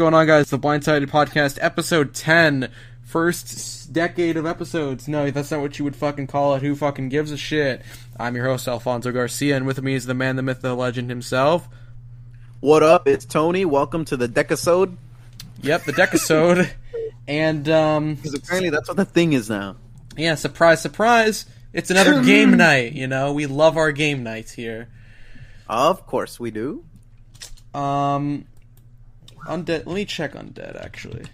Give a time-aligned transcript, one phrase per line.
[0.00, 0.48] Yo, what is going on, guys?
[0.48, 2.70] The Blindsided Podcast, episode 10.
[3.02, 5.06] First decade of episodes.
[5.06, 6.62] No, that's not what you would fucking call it.
[6.62, 7.82] Who fucking gives a shit?
[8.18, 11.10] I'm your host, Alfonso Garcia, and with me is the man, the myth, the legend
[11.10, 11.68] himself.
[12.60, 13.06] What up?
[13.06, 13.66] It's Tony.
[13.66, 14.96] Welcome to the Decasode.
[15.60, 16.70] Yep, the Decasode.
[17.28, 18.14] and, um.
[18.14, 19.76] Because apparently that's what the thing is now.
[20.16, 21.44] Yeah, surprise, surprise.
[21.74, 23.34] It's another game night, you know?
[23.34, 24.88] We love our game nights here.
[25.68, 26.84] Of course we do.
[27.74, 28.46] Um.
[29.46, 29.86] Undead.
[29.86, 31.24] Let me check Undead, actually.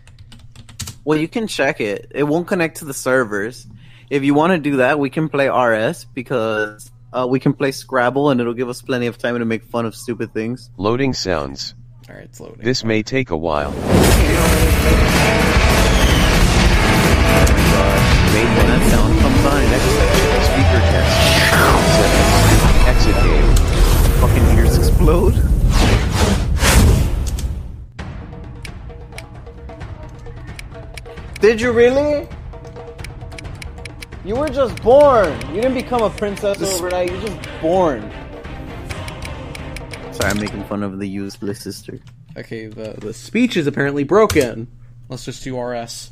[1.05, 2.11] Well, you can check it.
[2.15, 3.67] It won't connect to the servers.
[4.11, 7.71] If you want to do that, we can play RS because uh, we can play
[7.72, 10.71] Scrabble and it'll give us plenty of time to make fun of stupid things.
[10.77, 11.75] Loading sounds.
[12.09, 12.62] Alright, it's loading.
[12.62, 13.72] This may take a while.
[18.37, 21.15] Main when that sound comes on, next section, Speaker test.
[21.97, 22.33] Settings.
[22.87, 23.49] Exit game.
[24.21, 25.34] fucking ears explode.
[31.41, 32.27] Did you really?
[34.25, 35.39] You were just born.
[35.55, 37.11] You didn't become a princess overnight.
[37.11, 38.11] You're just born.
[40.13, 42.01] Sorry, I'm making fun of the useless sister.
[42.39, 44.67] Okay, the, the speech is apparently broken.
[45.09, 46.11] Let's just do RS.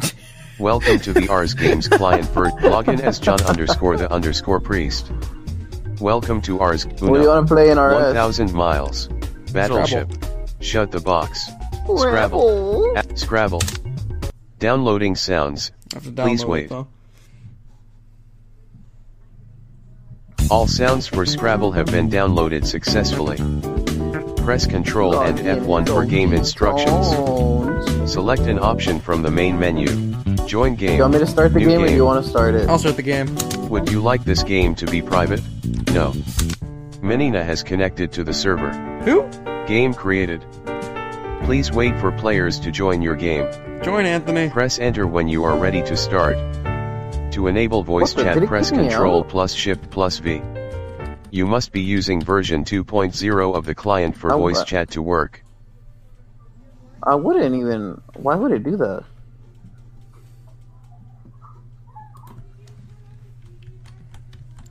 [0.60, 5.10] Welcome to the Rs Games client for login as John underscore the underscore priest.
[6.00, 8.14] Welcome to Rs What do you want to play in RS?
[8.14, 9.08] 1000 miles.
[9.52, 10.08] Battleship.
[10.60, 11.50] Shut the box.
[11.84, 12.96] Scrabble.
[12.96, 13.60] A- Scrabble.
[14.58, 15.70] Downloading sounds.
[15.94, 16.72] I have Please wait.
[20.50, 23.36] All sounds for Scrabble have been downloaded successfully.
[24.42, 27.08] Press Ctrl and F1 for game instructions.
[28.10, 29.86] Select an option from the main menu.
[30.46, 30.96] Join game.
[30.96, 32.68] You want me to start the New game, or you want to start it?
[32.68, 33.28] I'll start the game.
[33.68, 35.42] Would you like this game to be private?
[35.92, 36.14] No.
[37.02, 38.70] Menina has connected to the server.
[39.04, 39.28] Who?
[39.66, 40.44] Game created.
[41.44, 43.46] Please wait for players to join your game.
[43.82, 44.50] Join Anthony.
[44.50, 46.36] Press enter when you are ready to start.
[47.32, 50.42] To enable voice What the- chat, press kick me Ctrl plus Shift plus V.
[51.30, 54.66] You must be using version 2.0 of the client for Oh, voice what?
[54.66, 55.44] chat to work.
[57.02, 58.00] I wouldn't even.
[58.16, 59.04] Why would it do that?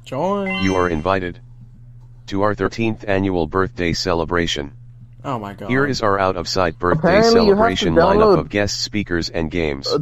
[0.06, 0.64] Join.
[0.64, 1.40] You are invited
[2.28, 4.74] to our 13th annual birthday celebration.
[5.24, 5.70] Oh my god.
[5.70, 8.50] Here is our out of sight birthday Apparently you have to celebration download- lineup of
[8.50, 9.88] guest speakers and games.
[9.88, 10.00] Uh,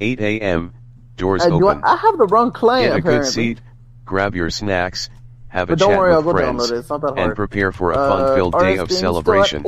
[0.00, 0.72] 8 a.m.
[1.16, 1.84] Doors I, do I, open.
[1.84, 3.24] I have the wrong client Get a apparently.
[3.26, 3.60] good seat,
[4.04, 5.10] grab your snacks,
[5.48, 6.78] have a But don't chat worry, I'll with go friends, download it.
[6.78, 7.18] It's not that hard.
[7.18, 9.62] and prepare for a Uh, fun-filled day of celebration.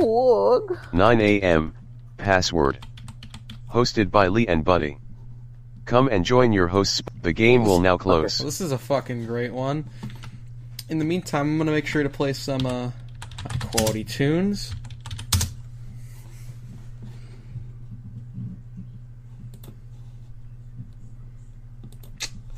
[0.93, 1.73] 9 a.m.
[2.17, 2.79] Password.
[3.71, 4.97] Hosted by Lee and Buddy.
[5.85, 7.01] Come and join your hosts.
[7.21, 8.39] The game will now close.
[8.39, 9.85] Well, this is a fucking great one.
[10.89, 12.89] In the meantime, I'm gonna make sure to play some uh,
[13.45, 14.73] high quality tunes.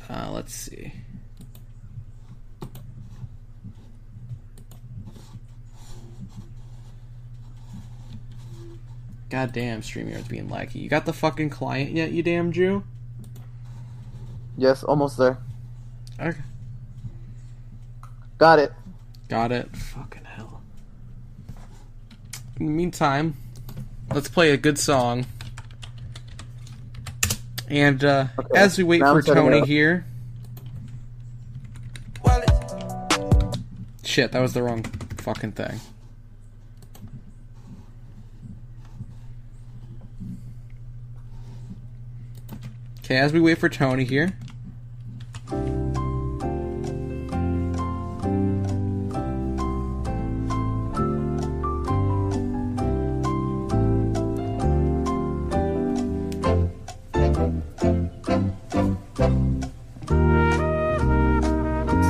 [0.08, 0.92] Uh, let's see.
[9.30, 10.76] God damn, StreamYard's being laggy.
[10.76, 12.82] You got the fucking client yet, you damn Jew?
[14.56, 15.38] Yes, almost there.
[16.18, 16.40] Okay.
[18.38, 18.72] Got it.
[19.28, 19.76] Got it.
[19.76, 20.27] Fucking.
[22.58, 23.36] In the meantime,
[24.12, 25.26] let's play a good song.
[27.68, 30.04] And uh, Okay, as we wait now for I'm setting it Tony here.
[34.02, 34.82] Shit, that was the wrong
[35.18, 35.80] fucking thing.
[43.04, 44.36] Okay, as we wait for Tony here.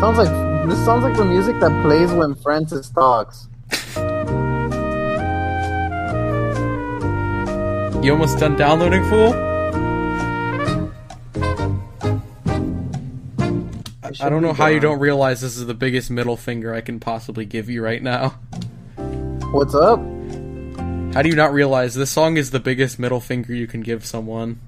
[0.09, 3.47] Sounds like this sounds like the music that plays when Francis talks.
[8.03, 9.35] You almost done downloading, fool?
[14.03, 16.81] I, I don't know how you don't realize this is the biggest middle finger I
[16.81, 18.31] can possibly give you right now.
[19.51, 19.99] What's up?
[21.13, 24.07] How do you not realize this song is the biggest middle finger you can give
[24.07, 24.59] someone?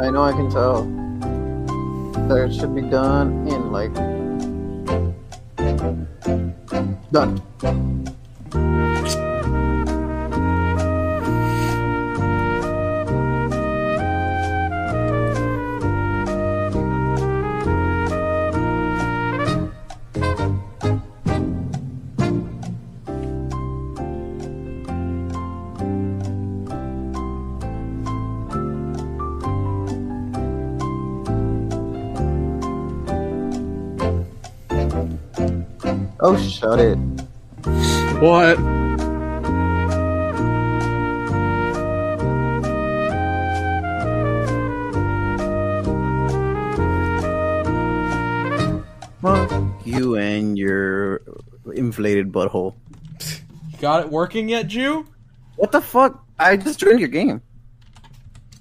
[0.00, 1.01] I know I can tell.
[2.28, 3.94] That should be done in like
[7.12, 7.42] done.
[36.72, 36.96] Shut it.
[38.22, 38.58] What?
[49.84, 51.20] You and your
[51.74, 52.72] inflated butthole.
[53.78, 55.06] Got it working yet, Jew?
[55.56, 56.24] What the fuck?
[56.38, 57.42] I just joined your game.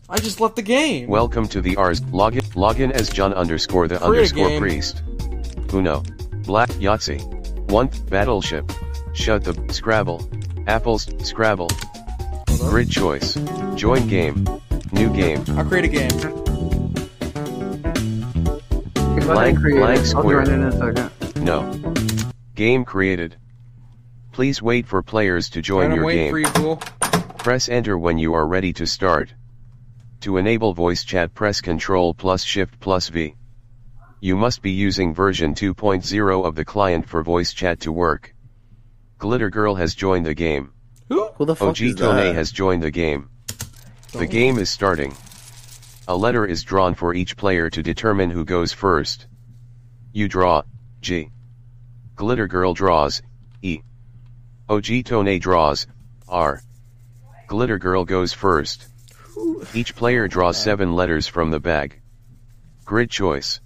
[0.09, 1.07] I just left the game.
[1.07, 2.01] Welcome to the Rs.
[2.01, 4.61] Login, login as John underscore the Create a underscore game.
[4.61, 5.01] priest.
[5.71, 6.03] Uno.
[6.43, 7.40] Black Yahtzee.
[7.71, 7.89] One.
[8.09, 8.69] Battleship.
[9.13, 10.29] Shut the Scrabble.
[10.67, 11.69] Apples Scrabble.
[12.59, 13.35] Grid choice.
[13.75, 14.45] Join game.
[14.91, 15.43] New game.
[15.57, 16.09] I'll create a game.
[19.21, 20.43] Blank- blank I'll square.
[20.43, 21.43] join in a second.
[21.45, 21.71] No.
[22.55, 23.37] Game created.
[24.33, 26.29] Please wait for players to join your game.
[26.31, 26.75] for you, Fool.
[27.37, 29.33] Press enter when you are ready to start.
[30.21, 33.35] To enable voice chat press Ctrl plus Shift plus V.
[34.23, 38.35] You must be using version 2.0 of the client for voice chat to work.
[39.17, 40.73] Glitter Girl has joined the game.
[41.09, 41.31] Who?
[41.37, 42.35] Who the fuck OG is Tone that?
[42.35, 43.31] has joined the game.
[44.13, 45.15] The game is starting.
[46.07, 49.25] A letter is drawn for each player to determine who goes first.
[50.13, 50.61] You draw,
[51.01, 51.31] G.
[52.15, 53.23] Glitter Girl draws,
[53.63, 53.79] E.
[54.69, 55.87] OG Tone draws,
[56.29, 56.61] R.
[57.47, 58.87] Glitter Girl goes first.
[59.73, 61.99] Each player draws seven letters from the bag.
[62.85, 63.59] Grid choice.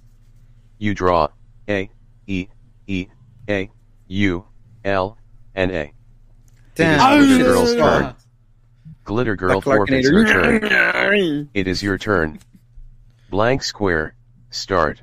[0.77, 1.27] You draw,
[1.69, 1.89] A,
[2.27, 2.47] E,
[2.87, 3.07] E,
[3.49, 3.69] A,
[4.07, 4.45] U,
[4.83, 5.17] L,
[5.55, 5.93] and A.
[6.75, 8.15] Damn, It is we Glitter should've Girl's turn.
[9.05, 11.49] Glitter Girl forfeits her turn.
[11.53, 12.39] It is your turn.
[13.29, 14.15] Blank square,
[14.49, 15.01] start.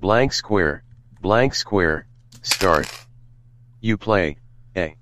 [0.00, 0.82] Blank square,
[1.22, 2.06] blank square,
[2.42, 2.90] start.
[3.80, 4.36] You play,
[4.76, 4.96] A.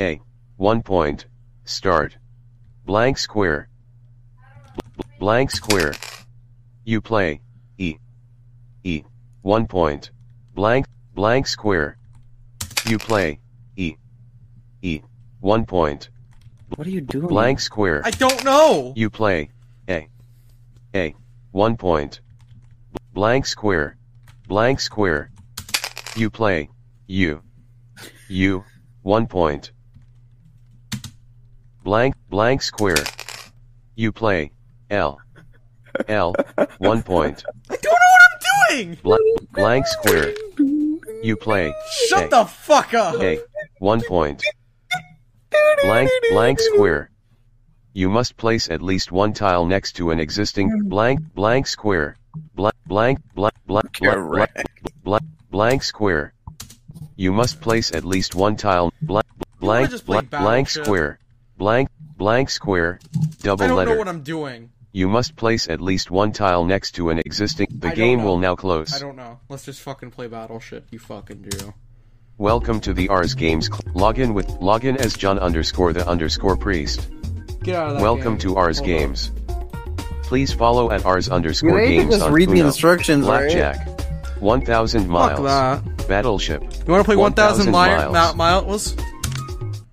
[0.00, 0.20] A.
[0.56, 1.26] One point,
[1.64, 2.16] start.
[2.84, 3.68] Blank square.
[4.96, 5.94] B- blank square.
[6.84, 7.40] You play,
[7.78, 7.96] E.
[8.84, 9.02] E.
[9.42, 10.10] One point.
[10.54, 11.96] Blank, blank square.
[12.86, 13.40] You play,
[13.76, 13.96] E.
[14.82, 15.00] E.
[15.40, 16.10] One point.
[16.76, 17.28] What are you doing?
[17.28, 18.02] Blank square.
[18.04, 18.92] I don't know.
[18.96, 19.50] You play
[19.88, 20.08] A.
[20.94, 21.14] A.
[21.50, 22.20] One point.
[23.12, 23.96] Blank square.
[24.48, 25.30] Blank square.
[26.16, 26.70] You play
[27.06, 27.42] U.
[28.28, 28.64] U.
[29.02, 29.72] One point.
[31.84, 33.04] Blank blank square.
[33.96, 34.52] You play
[34.90, 35.20] L.
[36.08, 36.34] L.
[36.78, 37.44] One point.
[37.70, 38.01] I don't
[38.72, 40.34] know what Bl- blank square.
[41.22, 41.72] You play
[42.08, 42.28] Shut A.
[42.28, 43.20] the fuck up.
[43.20, 43.38] A.
[43.78, 44.42] One point.
[45.82, 47.10] Blank, blank square.
[47.92, 52.16] You must place at least one tile next to an existing blank, blank square.
[52.54, 54.50] Blank, blank, blank, blank, blank, blank,
[55.04, 56.32] blank, blank square.
[57.16, 59.26] You must place at least one tile, blank,
[59.60, 61.18] blank, blank, blank square.
[61.58, 62.98] Blank, blank square.
[63.14, 63.98] I Double don't know letter.
[63.98, 64.70] what I'm doing.
[64.94, 67.68] You must place at least one tile next to an existing.
[67.70, 68.24] The game know.
[68.26, 68.94] will now close.
[68.94, 69.40] I don't know.
[69.48, 70.86] Let's just fucking play Battleship.
[70.90, 71.72] You fucking do.
[72.36, 73.68] Welcome to the Rs Games.
[73.68, 77.08] Cl- login with login as John underscore the underscore priest.
[77.62, 78.02] Get out of that.
[78.02, 78.54] Welcome game.
[78.54, 78.96] to Rs Hold on.
[78.98, 79.30] Games.
[80.24, 83.50] Please follow at Rs underscore need to games just on read the Uno, instructions, right?
[83.50, 86.06] Blackjack, 1,000 Fuck miles, that.
[86.08, 86.62] Battleship.
[86.62, 88.32] You want to play 1,000 1,000 mi- miles.
[88.32, 88.96] mi- miles?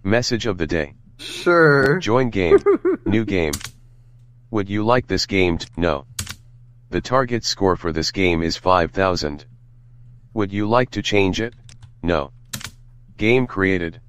[0.04, 0.94] Message of the day.
[1.20, 2.00] Sure.
[2.00, 2.58] Join game.
[3.06, 3.52] New game.
[4.52, 5.58] Would you like this game?
[5.58, 6.06] T- no.
[6.90, 9.46] The target score for this game is 5,000.
[10.34, 11.54] Would you like to change it?
[12.02, 12.32] No.
[13.18, 14.02] Game created.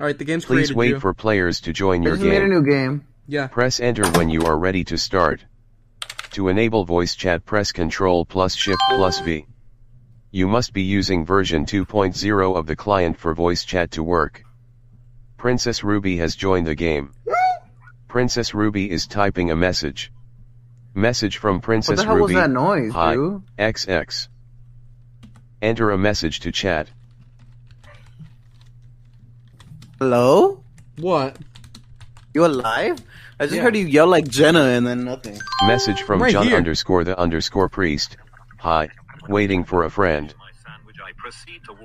[0.00, 0.68] All right, the game's Please created.
[0.68, 1.00] Please wait you.
[1.00, 2.48] for players to join I your just made a game.
[2.50, 3.06] new game.
[3.26, 3.48] Yeah.
[3.48, 5.44] Press enter when you are ready to start.
[6.32, 9.46] To enable voice chat press Ctrl plus Shift plus V.
[10.30, 14.44] You must be using version 2.0 of the client for voice chat to work.
[15.38, 17.12] Princess Ruby has joined the game.
[18.08, 20.10] Princess Ruby is typing a message.
[20.94, 22.34] Message from What Princess the hell was Ruby.
[22.34, 23.42] that noise, Hi, dude?
[23.58, 24.28] XX.
[25.60, 26.88] Enter a message to chat.
[29.98, 30.62] Hello?
[30.98, 31.36] What?
[32.34, 32.98] You alive?
[33.40, 33.62] I just Yeah.
[33.62, 35.38] heard you yell like Jenna and then nothing.
[35.66, 36.56] Message from Right John here.
[36.56, 38.16] underscore the underscore priest.
[38.58, 38.88] Hi,
[39.28, 40.32] waiting for a friend.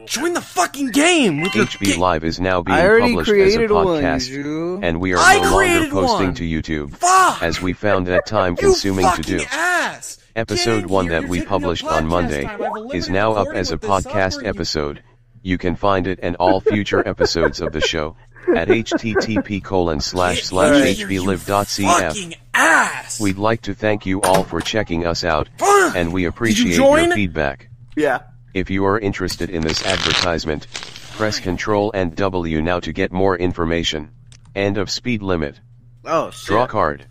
[0.06, 3.30] Join the fucking game with your HB ga- Live is now being I already published
[3.32, 4.80] as a created one, podcast, you.
[4.84, 6.34] and we are I no longer created posting one.
[6.36, 7.42] to YouTube, Fuck!
[7.42, 9.44] as we found that time you consuming to fucking do.
[9.52, 10.20] ass!
[10.36, 12.62] Episode Get in 1 here, that you're we taking up published on podcast Monday time.
[12.62, 14.50] I have is limited now up recording as a with this podcast software.
[14.50, 15.04] episode.
[15.42, 18.16] You can find it and all future episodes of the show
[18.56, 22.00] at http colon slash slash in here, you hblive.cf.
[22.08, 23.20] Fucking ass!
[23.20, 27.06] We'd like to thank you all for checking us out, and we appreciate join?
[27.06, 27.70] your feedback.
[27.96, 28.20] Yeah.
[28.54, 30.68] If you are interested in this advertisement,
[31.16, 34.12] press Ctrl and W now to get more information.
[34.56, 35.60] End of speed limit.
[36.06, 36.48] Oh, shit.
[36.48, 37.06] Draw card.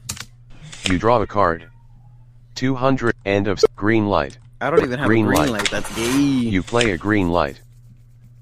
[0.89, 1.69] You draw a card.
[2.55, 3.15] 200.
[3.25, 4.39] End of green light.
[4.61, 5.51] I don't even have Green a green light.
[5.51, 5.71] light.
[5.71, 6.13] That's gay.
[6.21, 7.61] You play a green light.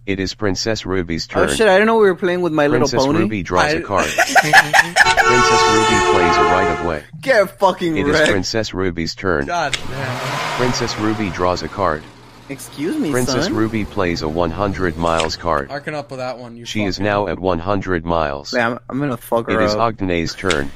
[0.04, 1.48] It is Princess Ruby's oh, turn.
[1.50, 1.68] oh shit!
[1.68, 3.18] I didn't know we were playing with My Princess Little Pony.
[3.18, 4.04] Princess Ruby draws I- a card.
[4.16, 7.04] Princess Ruby plays a right of way.
[7.20, 8.30] Get fucking It is wrecked.
[8.30, 9.46] Princess Ruby's turn.
[9.46, 10.56] God damn.
[10.58, 12.02] Princess Ruby draws a card.
[12.50, 13.54] Excuse me, Princess son.
[13.54, 15.70] Ruby plays a 100 miles card.
[15.70, 16.56] Arcing up with that one.
[16.56, 18.52] You She is fucking- now at 100 miles.
[18.52, 19.80] Man, I'm, I'm gonna fuck It her is up.
[19.80, 20.70] OG Tone's turn.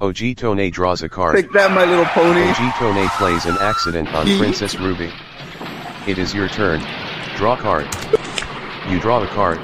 [0.00, 1.34] OG Tone draws a card.
[1.36, 2.42] Take that, My Little Pony.
[2.42, 5.12] OG Tone plays an accident on Princess Ruby.
[6.06, 6.80] It is your turn.
[7.36, 7.88] Draw card.
[8.88, 9.58] You draw a card.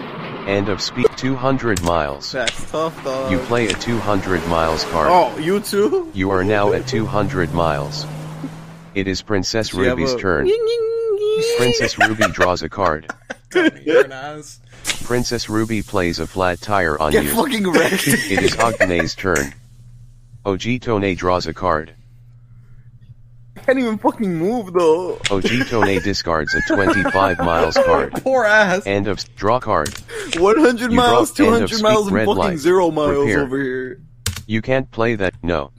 [0.49, 2.33] End of speed 200 miles.
[2.33, 3.31] That's tough, dog.
[3.31, 5.09] You play a 200 miles card.
[5.09, 6.11] Oh, you too?
[6.15, 8.07] You are now at 200 miles.
[8.97, 10.49] It is Princess Do you have Ruby's turn.
[11.59, 13.11] Princess Ruby draws a card.
[13.55, 14.61] You're ass.
[15.05, 17.31] Princess Ruby plays a flat tire on Get you.
[17.35, 18.07] fucking wrecked.
[18.09, 19.55] It is OG Tone's turn.
[20.45, 21.95] OG Tone draws a card.
[23.57, 25.21] I can't even fucking move though.
[25.31, 28.13] OG Tone discards a 25 miles card.
[28.15, 28.87] Poor ass.
[28.87, 29.91] End of draw card.
[30.37, 32.59] 100 You miles, drop end of 200 miles, and fucking light.
[32.59, 33.41] zero miles Repair.
[33.43, 34.01] over here.
[34.47, 35.35] You can't play that.
[35.43, 35.71] No.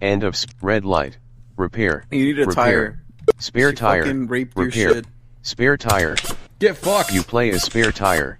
[0.00, 1.18] End of s- red light.
[1.56, 2.04] Repair.
[2.10, 2.54] You need a Repair.
[2.64, 3.03] tire.
[3.38, 4.02] Spare She tire.
[4.04, 4.94] fucking raped your Repair.
[4.94, 5.06] shit.
[5.42, 6.16] Spare tire.
[6.58, 7.12] Get fucked.
[7.12, 8.38] You play a spare tire.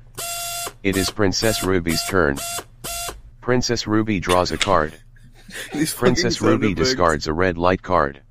[0.83, 2.39] It is Princess Ruby's turn.
[3.41, 4.95] Princess Ruby draws a card.
[5.97, 8.23] Princess Ruby discards a red light card.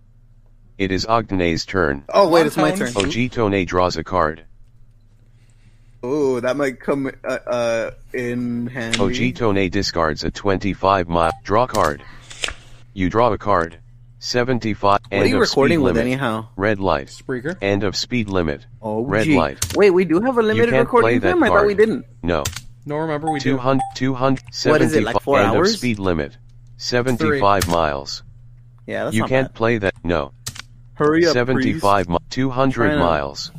[0.78, 2.04] It is OG Tone's turn.
[2.10, 2.94] Oh wait, it's my turn.
[2.94, 3.26] Monotone.
[3.26, 4.46] OG Tone draws a card.
[6.02, 9.00] Oh, that might come uh, uh in handy.
[9.00, 12.04] OG Tone discards a 25 mile draw card.
[12.94, 13.78] You draw a card.
[14.28, 16.08] 75 What are end you of recording speed with limit.
[16.14, 16.48] anyhow?
[16.56, 17.08] Red light.
[17.08, 17.58] Spreaker.
[17.62, 18.66] End of speed limit.
[18.82, 19.36] Oh, Red gee.
[19.38, 19.76] light.
[19.76, 21.44] Wait, we do have a limited recording play that time.
[21.44, 22.06] I thought we didn't.
[22.24, 22.46] No.
[22.86, 23.52] No, remember we do.
[23.58, 25.74] 200 275 What is it, like four end hours?
[25.74, 26.38] of speed limit.
[26.78, 28.24] 75 miles.
[28.88, 29.56] Yeah, that's you not can't bad.
[29.56, 29.94] play that.
[30.06, 30.32] No.
[30.94, 33.52] Hurry up, 75 mi- 200 miles.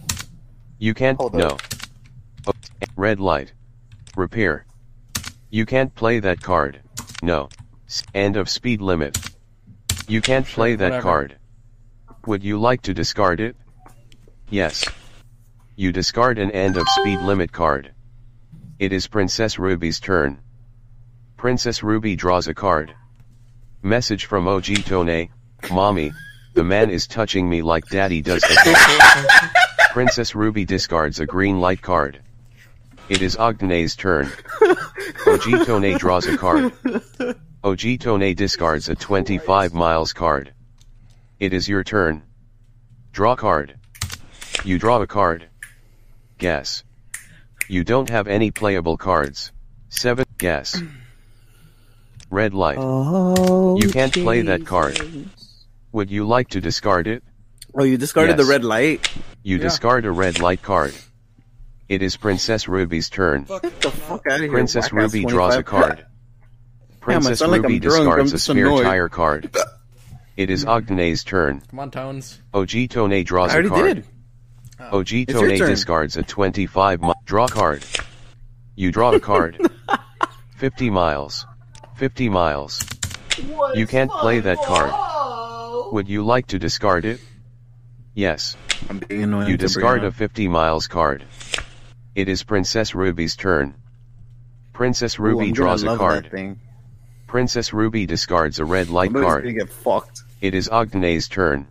[0.78, 1.46] You can't Hold no.
[1.48, 1.62] up.
[2.96, 3.52] Red light.
[4.16, 4.64] Repair.
[5.50, 6.80] You can't play that card.
[7.22, 7.50] No.
[8.14, 9.18] End of speed limit.
[10.06, 11.02] You can't play that whatever.
[11.02, 11.36] card.
[12.26, 13.56] Would you like to discard it?
[14.50, 14.84] Yes.
[15.76, 17.92] You discard an end of speed limit card.
[18.78, 20.40] It is Princess Ruby's turn.
[21.36, 22.94] Princess Ruby draws a card.
[23.82, 25.28] Message from OG Tone.
[25.70, 26.12] Mommy,
[26.54, 28.44] the man is touching me like daddy does.
[29.92, 32.20] Princess Ruby discards a green light card.
[33.08, 34.30] It is OG Tone's turn.
[35.26, 36.72] OG Tone draws a card.
[37.64, 40.52] OG Tone discards a 25 miles card.
[41.40, 42.22] It is your turn.
[43.12, 43.76] Draw card.
[44.64, 45.48] You draw a card.
[46.36, 46.84] Guess.
[47.66, 49.50] You don't have any playable cards.
[49.88, 50.26] 7.
[50.36, 50.82] Guess.
[52.28, 52.76] Red light.
[52.78, 55.00] Oh, You can't play that card.
[55.92, 57.22] Would you like to discard it?
[57.74, 58.46] Oh, you discarded Yes.
[58.46, 59.08] the red light.
[59.42, 59.62] You Yeah.
[59.62, 60.94] discard a red light card.
[61.88, 63.44] It is Princess Ruby's turn.
[63.44, 64.50] Get the fuck out of here.
[64.50, 66.04] Princess Ruby draws a card.
[67.04, 68.84] Princess sound like Ruby I'm drunk, I'm discards a just spare annoyed.
[68.84, 69.56] tire card.
[70.36, 71.60] It is OG Tone's turn.
[71.70, 72.40] Come on, Tones.
[72.52, 73.94] OG Tone draws I a already card.
[73.94, 74.04] did.
[74.80, 75.08] OG
[75.58, 77.84] your discards a 25 mi- draw card.
[78.74, 79.60] You draw a card.
[80.56, 81.46] 50 miles.
[81.94, 82.84] 50 miles.
[83.74, 85.92] You can't play that card.
[85.92, 87.20] Would you like to discard it?
[88.14, 88.56] Yes.
[88.90, 89.48] I'm being annoying.
[89.48, 91.24] You discard a 50 miles card.
[92.16, 93.76] It is Princess Ruby's turn.
[94.72, 96.58] Princess Ruby I'm draws a love card.
[97.34, 97.42] That thing.
[97.42, 99.42] Princess Ruby discards a red light Somebody's card.
[99.44, 100.22] gonna get fucked.
[100.40, 101.66] It is OG Tone's turn.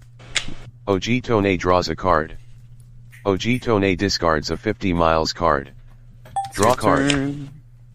[0.87, 2.37] OG Tone draws a card.
[3.25, 5.71] OG Tone discards a 50 miles card.
[6.53, 7.49] Draw card.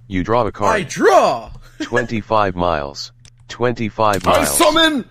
[0.08, 0.76] You draw a card.
[0.80, 1.50] I draw.
[1.82, 3.12] 25 miles.
[3.48, 4.36] 25 miles.
[4.36, 4.56] I miles.
[4.58, 5.04] summon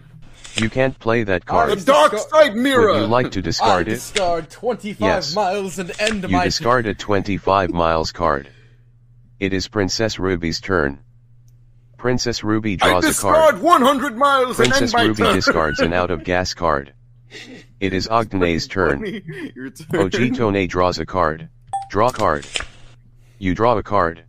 [0.56, 1.70] You can't play that card.
[1.70, 1.86] the card.
[1.86, 2.94] dark discard- side mirror.
[2.94, 3.92] Would you like to I discard it?
[3.92, 5.36] discard 25 Yes.
[5.36, 8.50] miles and end You my discard a 25 miles card.
[9.40, 10.98] It is Princess Ruby's turn.
[11.98, 13.62] Princess Ruby draws a card.
[13.62, 16.94] 100 miles Princess Ruby discards an out of gas card.
[17.80, 19.06] It is OG Tone's turn.
[19.56, 20.54] Your turn.
[20.54, 21.50] OG draws a card.
[21.90, 22.48] Draw card.
[23.40, 24.24] You draw a card.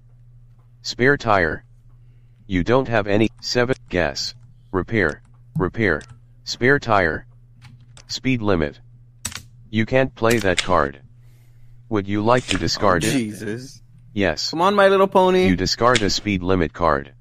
[0.83, 1.65] Spare tire.
[2.47, 3.29] You don't have any.
[3.41, 3.77] 7.
[3.89, 4.35] Guess.
[4.73, 5.23] Repair.
[5.57, 6.03] Repair.
[6.45, 7.27] Spare tire.
[8.07, 8.81] Speed limit.
[9.71, 11.01] You can't play that card.
[11.91, 13.13] Would you like to discard it?
[13.13, 13.83] Jesus.
[14.15, 14.51] Yes.
[14.51, 15.47] Come on, My Little Pony.
[15.47, 17.13] You discard a speed limit card.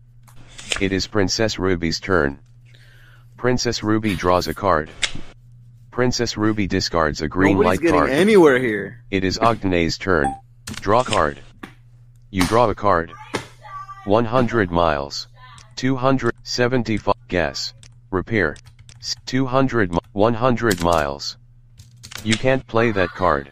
[0.79, 2.39] It is Princess Ruby's turn.
[3.35, 4.91] Princess Ruby draws a card.
[5.89, 8.09] Princess Ruby discards a green Nobody's light getting card.
[8.11, 9.03] anywhere here.
[9.09, 10.35] It is OG Tone's turn.
[10.81, 11.39] Draw card.
[12.29, 13.11] You draw a card.
[14.05, 15.27] 100 miles.
[15.77, 17.15] 275.
[17.27, 17.73] Guess.
[18.11, 18.55] Repair.
[19.25, 19.91] 200.
[19.93, 21.37] mi- 100 miles.
[22.23, 23.51] You can't play that card.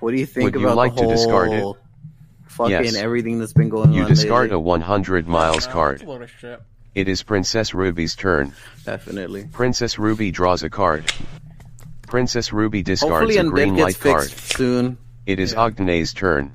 [0.00, 1.64] What do you think Would you like the to discard it?
[2.56, 2.94] Whole fucking Yes.
[2.96, 4.08] everything that's been going You on?
[4.08, 4.56] discard lately?
[4.56, 6.02] a 100 miles That's card.
[6.02, 6.60] a load of shit.
[6.94, 8.52] It is Princess Ruby's turn.
[8.84, 9.48] Definitely.
[9.52, 11.10] Princess Ruby draws a card.
[12.06, 14.30] Princess Ruby discards Hopefully, a green gets light card.
[14.30, 14.98] soon.
[15.26, 15.60] It is Yeah.
[15.62, 16.52] OG Tone's turn.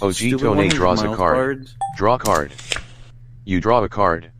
[0.00, 1.34] OG Stupid Tone 100 draws a miles card.
[1.36, 1.76] cards.
[1.96, 2.52] Draw card.
[3.44, 4.30] You draw a card.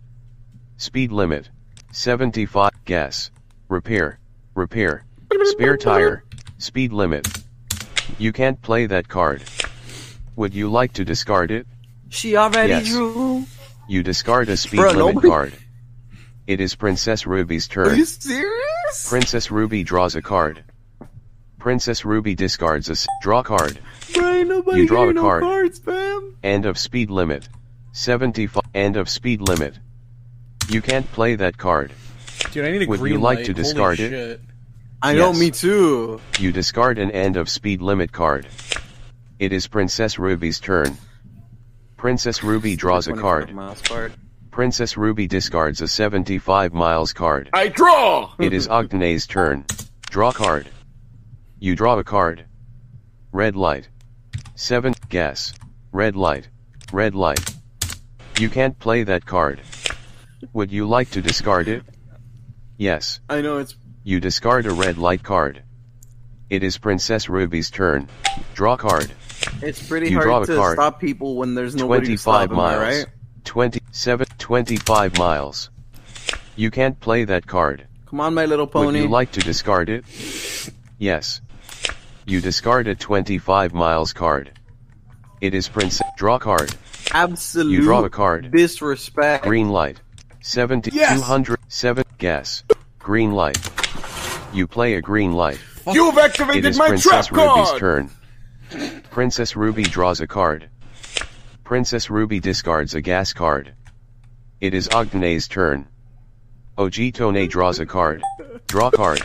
[0.79, 1.51] Speed limit.
[1.93, 2.71] 75.
[2.87, 3.31] Guess.
[3.69, 4.19] Repair.
[4.55, 5.05] Repair.
[5.45, 6.25] Spare tire.
[6.59, 7.29] Speed limit.
[8.19, 9.43] You can't play that card.
[10.37, 11.67] Would you like to discard it?
[12.09, 12.89] She already Yes.
[12.89, 13.45] drew.
[13.89, 15.53] You discard a speed Bruh, limit nobody- card.
[16.47, 17.87] It is Princess Ruby's turn.
[17.87, 17.99] Are turn.
[17.99, 19.09] you serious?
[19.09, 20.65] Princess Ruby draws a card.
[21.59, 23.79] Princess Ruby discards a s- draw card.
[24.15, 25.43] Bro, nobody You draw getting a no card.
[25.43, 26.35] cards, fam.
[26.43, 27.49] End of speed limit.
[27.93, 28.65] 75.
[28.75, 29.79] End of speed limit.
[30.69, 31.93] You can't play that card.
[32.51, 33.47] Dude, I need a Would you like light.
[33.47, 34.11] to Holy discard it?
[34.11, 34.41] shit.
[35.03, 36.21] I know, me too.
[36.39, 38.47] You discard an end of speed limit card.
[39.43, 40.97] It is Princess Ruby's turn.
[41.97, 43.53] Princess Ruby draws a card.
[43.53, 44.13] Miles card.
[44.53, 47.51] Princess Ruby discards a 75 miles card.
[47.53, 48.33] I draw.
[48.39, 49.65] It is OG Tone's turn.
[50.11, 50.69] Draw card.
[51.59, 52.45] You draw a card.
[53.33, 53.89] Red light.
[54.55, 54.95] 7.
[55.09, 55.55] Guess.
[55.91, 56.49] Red light.
[56.93, 57.43] Red light.
[58.39, 59.61] You can't play that card.
[60.53, 61.83] Would you like to discard it?
[62.77, 63.19] Yes.
[63.29, 63.75] I know it's
[64.05, 65.65] You discard a red light card.
[66.49, 68.09] It is Princess Ruby's turn.
[68.55, 69.13] Draw card.
[69.63, 70.77] It's pretty You draw hard a to card.
[70.77, 72.81] stop people when there's nobody to 25 stop them, am miles.
[73.05, 73.07] right?
[73.45, 75.71] 27, 25 miles.
[76.57, 77.87] You can't play that card.
[78.07, 78.87] Come on, my little pony.
[78.87, 79.03] Would pony.
[79.05, 80.05] you like to discard it?
[80.99, 81.41] Yes.
[82.27, 84.53] You discard a 25 miles card.
[85.41, 86.01] It is Prince.
[86.17, 86.73] Draw card.
[87.13, 88.51] Absolute You draw a card.
[88.53, 89.45] disrespect.
[89.45, 90.01] Green light.
[90.41, 91.19] 70, Yes!
[91.21, 92.65] 200, 7, guess.
[92.99, 93.59] Green light.
[94.53, 95.59] You play a green light.
[95.93, 97.81] You've It activated is my Princess trap Ruby's card!
[97.81, 98.11] turn.
[99.11, 100.71] Princess Ruby draws a card.
[101.65, 103.75] Princess Ruby discards a gas card.
[104.61, 105.89] It is OG Tone's turn.
[106.79, 108.23] OG Tone draws a card.
[108.67, 109.23] Draw card.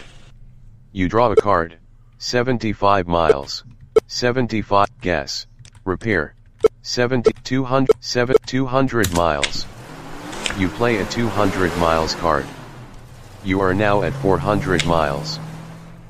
[0.91, 1.77] You draw a card.
[2.17, 3.63] 75 miles.
[4.07, 5.47] 75 guess.
[5.85, 6.35] Repair.
[6.81, 9.65] 70 200 7 200 miles.
[10.57, 12.45] You play a 200 miles card.
[13.43, 15.39] You are now at 400 miles.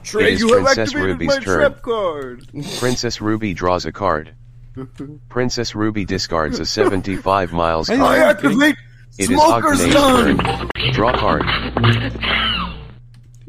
[0.08, 1.60] Trey, It is you have Princess activated Ruby's my turn.
[1.72, 2.46] trap card!
[2.80, 4.34] Princess Ruby draws a card.
[5.30, 8.20] Princess Ruby discards a 75 miles I card.
[8.20, 8.76] activate
[9.18, 10.38] It is Smoker's OG Tone's Gun!
[10.76, 10.92] turn.
[10.94, 11.44] Draw card.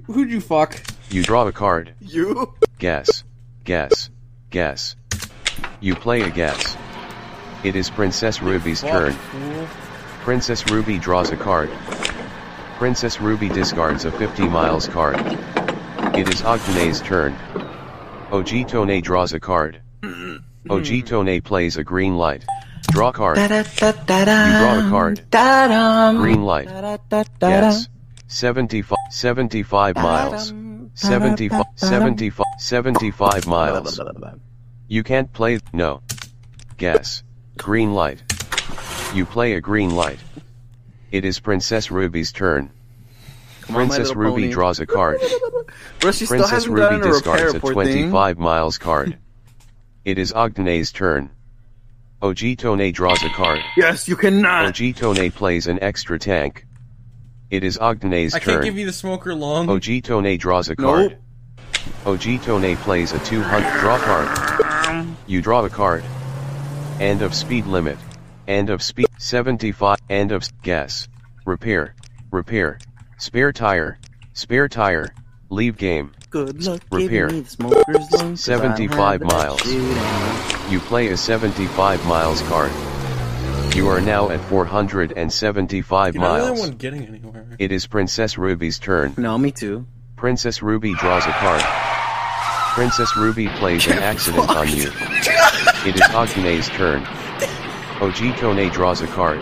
[0.06, 0.80] Who'd you fuck?
[1.10, 1.94] You draw a card.
[2.00, 2.54] You.
[2.78, 3.24] Guess.
[3.64, 4.10] Guess.
[4.50, 4.96] Guess.
[5.80, 6.76] You play a guess.
[7.62, 9.12] It is Princess Ruby's Fuck, turn.
[9.12, 9.66] fool.
[10.24, 11.70] Princess Ruby draws a card.
[12.78, 15.16] Princess Ruby discards a 50 miles card.
[16.18, 17.36] It is OG Tone's turn.
[18.32, 19.80] OG Tone draws a card.
[20.02, 20.68] Mm-hmm.
[20.68, 22.44] OG Tone plays a green light.
[22.90, 23.38] Draw card.
[23.38, 25.24] You draw a card.
[25.30, 26.68] Green light.
[27.40, 27.88] Yes.
[28.26, 30.52] 75, 75 miles.
[30.94, 34.00] 75, 75, 75 miles.
[34.88, 36.02] You can't play, no.
[36.78, 37.22] Guess.
[37.56, 38.24] Green light.
[39.14, 40.18] You play a green light.
[41.12, 42.72] It is Princess Ruby's turn.
[43.68, 44.52] Come on, my Princess Ruby pony.
[44.52, 45.20] draws a card.
[46.00, 48.10] Bro, she still Princess hasn't Ruby gotten a repair discards a report thing.
[48.10, 49.18] 25 miles card.
[50.04, 51.28] It is OG Tone's turn.
[52.22, 53.60] OG Tone draws a card.
[53.76, 54.64] Yes, you cannot.
[54.80, 56.64] OG Tone plays an extra tank.
[57.50, 58.40] It is OG Tone's turn.
[58.40, 59.68] I can't give you the smoker long.
[59.68, 61.18] OG Tone draws a card.
[62.06, 64.88] OG Tone plays a 200 draw card.
[64.88, 65.16] Um.
[65.26, 66.04] You draw a card.
[67.00, 67.98] End of speed limit.
[68.46, 69.98] End of speed 75.
[70.08, 71.06] End of s- guess.
[71.44, 71.94] Repair.
[72.30, 72.78] Repair.
[73.18, 73.98] Spare tire.
[74.32, 75.08] Spare tire.
[75.50, 76.12] Leave game.
[76.30, 77.26] Good luck Repair.
[77.28, 79.64] giving me the smoker's lung, 'cause 75 miles.
[80.70, 82.70] You play a 75 miles card.
[83.74, 86.58] You are now at 475 Dude, I really miles.
[86.60, 87.46] wasn't getting anywhere.
[87.58, 89.14] It is Princess Ruby's turn.
[89.16, 89.86] No, me too.
[90.16, 91.62] Princess Ruby draws a card.
[92.74, 94.90] Princess Ruby plays an accident on you.
[95.86, 97.06] It is OG Tone's turn.
[98.00, 99.40] OG Tone draws a card.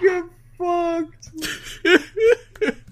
[0.00, 0.24] Get
[0.60, 1.30] fucked!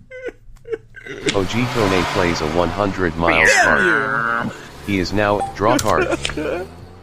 [1.33, 4.52] Oh, OG plays a 100 miles card.
[4.87, 6.18] He is now draw card.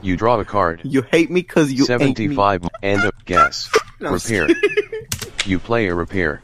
[0.04, 0.82] You draw a card.
[0.84, 2.06] You hate me because you hate me.
[2.06, 3.68] 75 and a guess.
[4.00, 4.48] No, Repair.
[5.46, 6.42] You play a repair.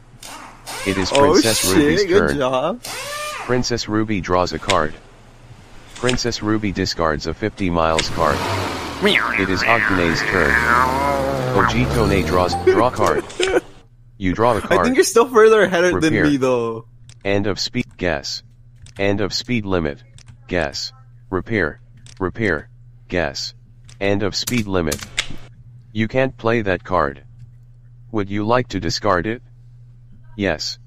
[0.86, 2.08] It is Oh Princess Ruby's shit!
[2.08, 2.38] Good turn.
[2.38, 2.82] job.
[2.82, 4.94] Princess Ruby draws a card.
[5.94, 8.38] Princess Ruby discards a 50 miles card.
[9.04, 10.50] It is OG Tone's turn.
[10.52, 13.24] Oh, OG Tone draws draw card.
[14.22, 14.80] You draw a I card.
[14.80, 16.86] I think you're still further ahead than me though.
[17.24, 18.44] End of speed guess.
[18.96, 20.04] End of speed limit.
[20.46, 20.92] Guess.
[21.28, 21.80] Repair.
[22.20, 22.70] Repair.
[23.08, 23.54] Guess.
[24.00, 25.04] End of speed limit.
[25.90, 27.24] You can't play that card.
[28.12, 29.42] Would you like to discard it?
[30.36, 30.78] Yes.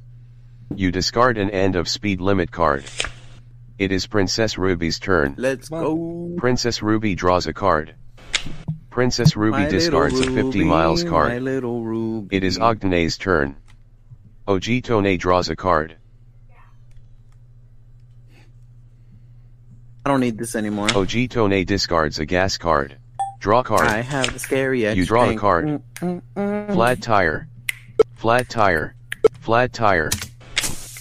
[0.74, 2.86] You discard an end of speed limit card.
[3.78, 5.36] It is Princess Ruby's turn.
[5.38, 6.34] Let's go.
[6.38, 7.96] Princess Ruby draws a card.
[8.96, 11.44] Princess Ruby My discards a 50 Ruby, miles card.
[11.44, 12.34] Ruby.
[12.34, 13.58] It is OG Tone's turn.
[14.48, 15.98] OG Tone draws a card.
[20.06, 20.88] I don't need this anymore.
[20.96, 22.98] OG Tone discards a gas card.
[23.42, 23.86] Draw card.
[23.86, 24.90] I have the scary.
[24.90, 25.66] You draw a card.
[25.66, 26.74] Mm, mm, mm.
[26.74, 27.50] Flat tire.
[28.14, 28.96] Flat tire.
[29.42, 30.10] Flat tire.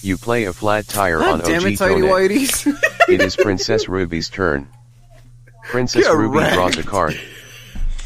[0.02, 2.76] You play a flat tire on God damn it, Tidy Whiteys.
[3.08, 4.68] It is Princess Ruby's turn.
[5.62, 7.16] Princess Ruby draws a card.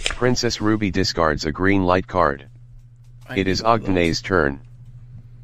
[0.08, 2.48] Princess Ruby discards a green light card.
[3.34, 4.60] It is OG Tone's turn.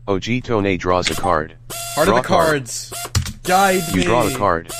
[0.08, 1.56] OG Tone draws a card.
[1.70, 2.46] Heart Draw of the card.
[2.48, 2.92] cards.
[3.44, 4.04] Guide You me.
[4.04, 4.72] draw a card.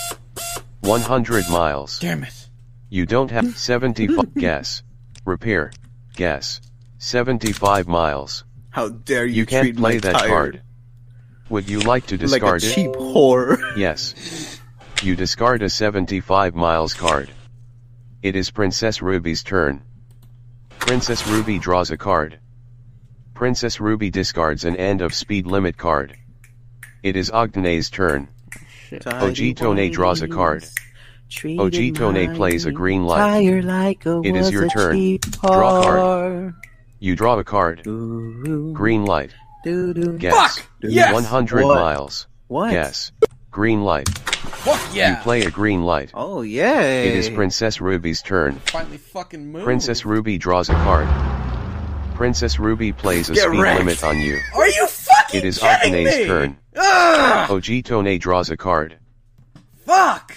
[0.81, 1.99] 100 miles.
[1.99, 2.49] Damn it.
[2.88, 4.83] You don't have 75 guess.
[5.25, 5.70] Repair.
[6.16, 6.61] Guess.
[6.99, 8.44] 75 miles.
[8.70, 10.62] How dare you, You can't treat play my that tire card.
[11.51, 12.75] Would you like to like a discard it?
[12.75, 13.77] cheap whore.
[13.77, 14.61] Yes.
[15.03, 17.31] You discard a 75 miles card.
[18.25, 19.83] It is Princess Ruby's turn.
[20.79, 22.39] Princess Ruby draws a card.
[23.35, 26.17] Princess Ruby discards an end of speed limit card.
[27.03, 28.29] It is OG Tone's turn.
[29.05, 30.65] OG Tone draws a card.
[31.45, 33.45] OG Tone plays a green light.
[33.63, 35.19] Like a It is your turn.
[35.19, 36.55] Draw a card.
[37.01, 37.87] You draw a card.
[37.87, 39.35] Ooh, Green light.
[39.65, 40.17] doo, doo.
[40.17, 40.61] Guess.
[40.61, 40.67] Fuck!
[40.81, 41.13] Yes!
[41.13, 41.75] 100 What?
[41.75, 42.27] miles.
[42.47, 42.71] What?
[42.71, 43.13] Guess.
[43.51, 44.09] Green light.
[44.64, 45.11] Fuck yeah.
[45.18, 46.11] You play a green light.
[46.14, 46.81] Oh yeah!
[46.81, 48.55] It is Princess Ruby's turn.
[48.66, 49.64] Finally fucking move.
[49.64, 51.07] Princess Ruby draws a card.
[52.14, 53.79] Princess Ruby plays a Get speed wrecked.
[53.81, 54.38] limit on you.
[54.55, 56.27] Are you fucking It is kidding OG Tone's me?
[56.27, 56.57] turn.
[56.77, 57.53] Ah!
[57.53, 58.96] OG Tone draws a card.
[59.85, 60.35] Fuck!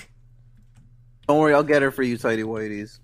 [1.28, 3.00] Don't worry, I'll get her for you, Tidy Whiteys.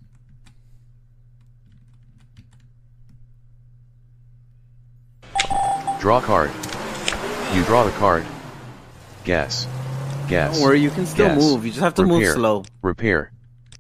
[6.00, 6.52] Draw card.
[7.54, 8.26] You draw the card.
[9.24, 9.68] Guess.
[10.34, 10.56] Guess.
[10.56, 11.38] Don't worry, you can still Guess.
[11.38, 11.64] move.
[11.64, 12.64] You just have to move slow.
[12.82, 13.32] Repair.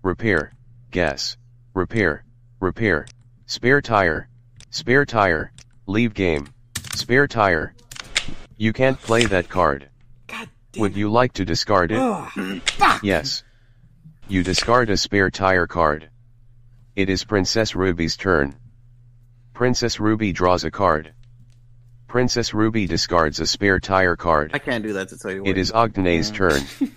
[0.03, 0.53] Repair.
[0.91, 1.35] Guess.
[1.73, 2.25] Repair.
[2.59, 3.07] Repair.
[3.47, 4.29] Spare tire.
[4.69, 5.51] Spare tire.
[5.87, 6.45] Leave game.
[6.93, 7.73] Spare tire.
[8.55, 9.89] You can't play that card.
[10.27, 12.61] God damn Would you like to discard it?
[13.01, 13.43] Yes.
[14.27, 16.11] You discard a spare tire card.
[16.95, 18.55] It is Princess Ruby's turn.
[19.55, 21.15] Princess Ruby draws a card.
[22.13, 24.51] Princess Ruby discards a spare tire card.
[24.53, 25.47] I can't do that to Tidy Whiteys.
[25.47, 26.61] It is OG Tone's turn.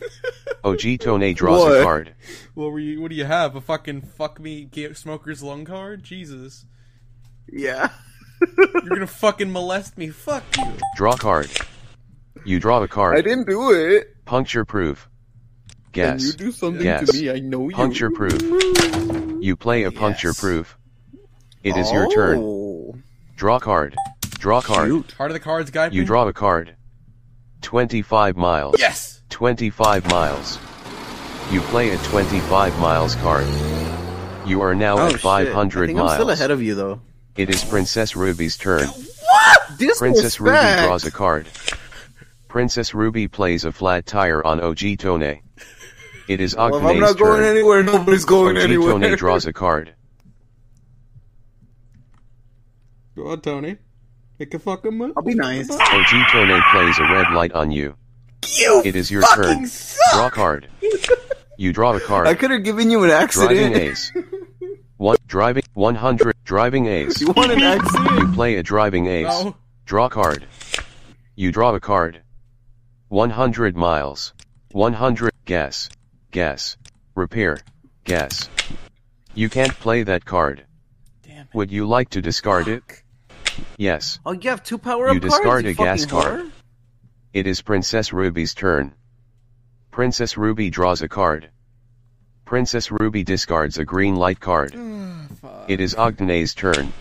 [0.63, 1.81] Oh, OG Tone draws What?
[1.81, 2.15] a card.
[2.53, 3.01] What were you?
[3.01, 3.57] What do you have?
[3.57, 6.03] A fucking fuck me get smoker's lung card?
[6.03, 6.67] Jesus!
[7.51, 7.89] Yeah.
[8.59, 10.09] You're gonna fucking molest me?
[10.11, 10.65] Fuck you!
[10.97, 11.51] Draw card.
[12.45, 13.17] You draw a card.
[13.17, 14.23] I didn't do it.
[14.27, 15.09] Puncture proof.
[15.93, 16.21] Guess.
[16.21, 17.15] Can you do something Guess.
[17.15, 17.31] me.
[17.31, 17.75] I know you.
[17.75, 18.43] Puncture proof.
[19.41, 20.77] You play a puncture proof.
[21.63, 22.39] It is your turn.
[22.43, 22.97] Oh.
[23.37, 23.95] Draw card.
[24.39, 24.89] Draw card.
[24.89, 25.13] Cute.
[25.13, 26.77] Heart of the cards, guide You draw a card.
[27.63, 28.77] 25 miles.
[28.79, 29.23] Yes.
[29.31, 30.59] 25 miles.
[31.51, 33.47] You play a 25 miles card.
[34.47, 35.21] You are now Oh, at shit.
[35.21, 36.11] 500 I think miles.
[36.13, 37.01] I'm still ahead of you though.
[37.37, 38.87] It is Princess Ruby's turn.
[38.87, 39.79] What?
[39.79, 41.49] This Princess Ruby draws a card.
[42.49, 45.23] Princess Ruby plays a flat tire on OG Tone.
[46.29, 47.57] It is Well, if I'm OG Tone's not going turn.
[47.57, 48.93] anywhere, nobody's going anywhere.
[48.95, 49.95] OG Tone draws a card.
[53.17, 53.77] Go on, Tony.
[54.39, 55.13] Make a fucking move.
[55.17, 55.71] I'll be nice.
[55.71, 57.97] OG Tone plays a red light on you.
[58.59, 59.67] You It is your fucking turn.
[59.67, 60.13] suck!
[60.13, 60.69] Draw card.
[61.59, 62.27] You draw a I card.
[62.27, 63.51] I could have given you an accident.
[63.73, 64.13] Driving ace.
[64.99, 67.19] One driving 100 driving ace.
[67.19, 68.11] You want an accident?
[68.19, 69.27] You play a driving ace.
[69.27, 69.57] No.
[69.87, 70.47] Draw card.
[71.35, 72.21] You draw a card.
[73.09, 74.35] 100 miles.
[74.73, 75.89] 100 guess.
[76.31, 76.77] Guess.
[77.15, 77.57] Repair.
[78.05, 78.51] Guess.
[79.35, 80.67] You can't play that card.
[81.23, 81.55] Damn it.
[81.55, 82.83] Would you like to discard it?
[83.79, 84.19] Yes.
[84.25, 85.35] Oh, you have two power up You cards.
[85.37, 86.41] discard you a gas card.
[86.41, 86.51] whore?
[87.33, 88.95] It is Princess Ruby's turn.
[89.91, 91.51] Princess Ruby draws a card.
[92.45, 94.73] Princess Ruby discards a green light card.
[94.73, 95.29] Mm,
[95.69, 96.93] it is OG Tone's turn.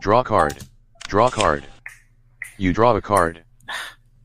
[0.00, 0.58] Draw card.
[1.08, 1.64] Draw card.
[2.58, 3.42] You draw a card.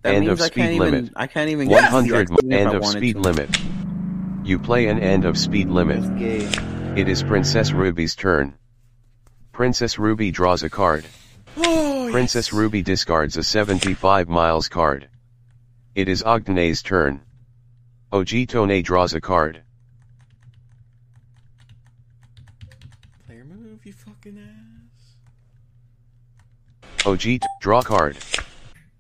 [0.04, 1.04] That End means of I speed can't limit.
[1.04, 1.14] even.
[1.16, 1.68] I can't even.
[1.68, 3.20] get the 100 accident if end of speed to.
[3.22, 3.56] limit.
[4.44, 6.02] You play an end of speed limit.
[6.98, 8.56] It is Princess Ruby's turn.
[9.52, 11.06] Princess Ruby draws a card.
[11.58, 12.54] Oh, Princess yes.
[12.54, 15.10] Ruby discards a 75 miles card.
[15.96, 17.22] It is OG Tone's turn.
[18.12, 19.64] OG Tone draws a card.
[23.28, 25.16] Player move, you fucking ass.
[27.06, 28.18] Ojit, draw card.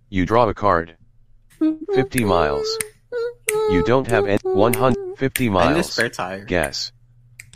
[0.09, 0.97] You draw a card.
[1.93, 2.67] 50 miles.
[3.69, 5.91] You don't have any 150 I need a miles.
[5.93, 6.45] spare tire.
[6.45, 6.91] Guess.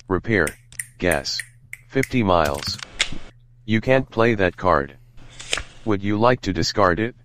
[0.07, 0.47] Repair.
[0.99, 1.41] Guess.
[1.89, 2.77] 50 miles.
[3.65, 4.97] You can't play that card.
[5.85, 7.15] Would you like to discard it?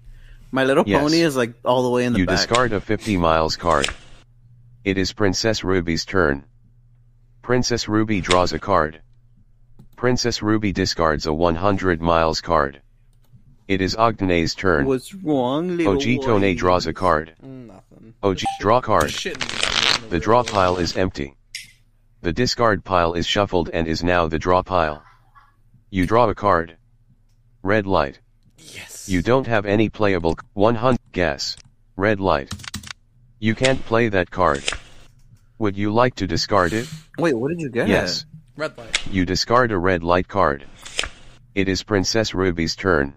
[0.50, 1.00] My little Yes.
[1.02, 2.32] pony is like all the way in the You back.
[2.40, 3.88] You discard a 50 miles card.
[4.84, 6.44] It is Princess Ruby's turn.
[7.42, 9.00] Princess Ruby draws a card.
[9.96, 12.80] Princess Ruby discards a 100 miles card.
[13.68, 14.86] It is OG Tone's turn.
[14.86, 16.54] What's wrong, little OG Tone boy?
[16.54, 17.34] draws a card.
[17.42, 18.14] Nothing.
[18.22, 19.10] OG draw card.
[19.10, 21.36] The- The draw pile is empty.
[22.22, 25.02] The discard pile is shuffled and is now the draw pile.
[25.92, 26.76] You draw a card.
[27.64, 28.20] Red light.
[28.58, 29.08] Yes.
[29.08, 31.56] You don't have any playable 100 guess.
[31.96, 32.52] Red light.
[33.40, 34.62] You can't play that card.
[35.58, 36.88] Would you like to discard it?
[37.18, 37.88] Wait, what did you get?
[37.88, 38.24] Yes.
[38.56, 39.04] Red light.
[39.08, 40.64] You discard a red light card.
[41.56, 43.14] It is Princess Ruby's turn.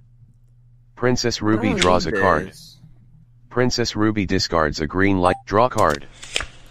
[0.96, 2.54] Princess Ruby draws a need card.
[3.52, 5.36] Princess Ruby discards a green light.
[5.46, 6.08] Draw card.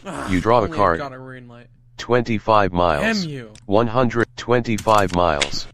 [0.05, 1.01] Ah, you draw a card.
[1.01, 1.67] A
[1.99, 3.23] 25 miles.
[3.23, 3.53] Damn you.
[3.67, 5.69] 125 miles.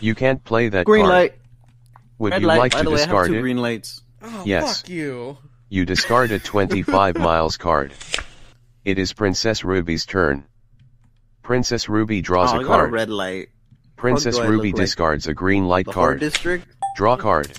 [0.00, 1.12] You can't play that Green card.
[1.14, 1.34] light.
[2.18, 2.58] Would Red you light.
[2.58, 3.40] like By to the way, I have discard two it?
[3.40, 4.02] green lights.
[4.22, 4.80] Oh, Yes.
[4.82, 5.38] fuck you.
[5.68, 7.92] You discard a 25 miles card.
[8.84, 10.44] It is Princess Ruby's turn.
[11.42, 12.92] Princess Ruby draws oh, a I got a card.
[12.92, 13.48] red light.
[13.96, 14.84] Princess do I Ruby look like?
[14.86, 16.20] discards a green light The Horde card.
[16.20, 16.66] District.
[16.96, 17.52] Draw card.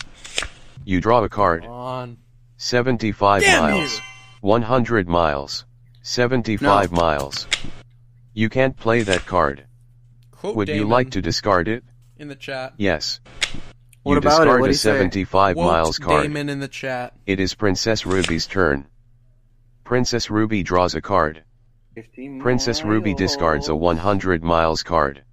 [0.85, 1.65] You draw a card.
[1.65, 2.17] On.
[2.57, 3.95] 75 Damn miles.
[3.95, 4.01] you.
[4.41, 5.65] 100 miles.
[6.01, 6.97] 75 No.
[6.97, 7.47] miles.
[8.33, 9.65] You can't play that card.
[10.31, 11.83] Quote Would you Damon like to discard it?
[12.19, 12.73] In the chat?
[12.75, 13.21] Yes.
[14.03, 14.45] What you about it?
[14.45, 16.23] discard What'd a he 75 Quote miles card.
[16.23, 17.13] Damon in the chat.
[17.25, 18.87] It is Princess Ruby's turn.
[19.85, 21.43] Princess Ruby draws a card.
[22.39, 25.23] Princess Ruby discards a 100 miles card.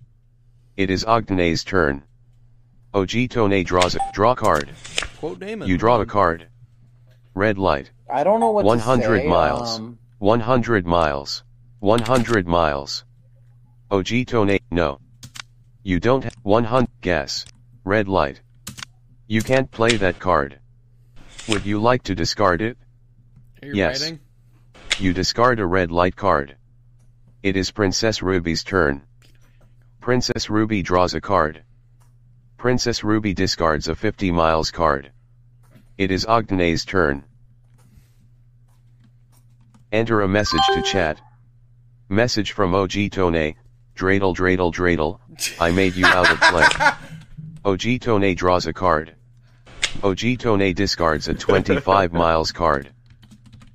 [0.77, 2.05] It is OG Tone's turn.
[2.95, 4.71] OG Tone draws a draw card.
[5.19, 5.69] Quote Damon.
[5.69, 6.47] You draw a card.
[7.35, 7.91] Red light.
[8.09, 9.29] I don't know what 100 to say.
[9.29, 9.79] miles.
[9.79, 11.43] Um, 100 miles.
[11.81, 13.05] 100 miles.
[13.91, 15.01] OG Tone no.
[15.87, 17.47] You don't have 100 guess.
[17.85, 18.41] Red light.
[19.29, 20.59] You can't play that card.
[21.49, 22.77] Would you like to discard it?
[23.63, 24.01] Yes.
[24.01, 24.19] writing?
[24.99, 26.57] You discard a red light card.
[27.45, 29.03] It is Princess Ruby's turn.
[30.01, 31.63] Princess Ruby draws a card.
[32.57, 35.13] Princess Ruby discards a 50 miles card.
[35.97, 37.23] It is OG Tone's turn.
[39.93, 41.21] Enter a message to chat.
[42.09, 43.55] Message from OG Tone.
[43.97, 45.19] Dreidel dreidel dreidel.
[45.59, 46.67] I made you out of play.
[47.65, 49.15] OG Tone draws a card.
[50.03, 52.91] OG Tone discards a 25 miles card.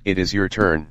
[0.04, 0.86] It is your turn.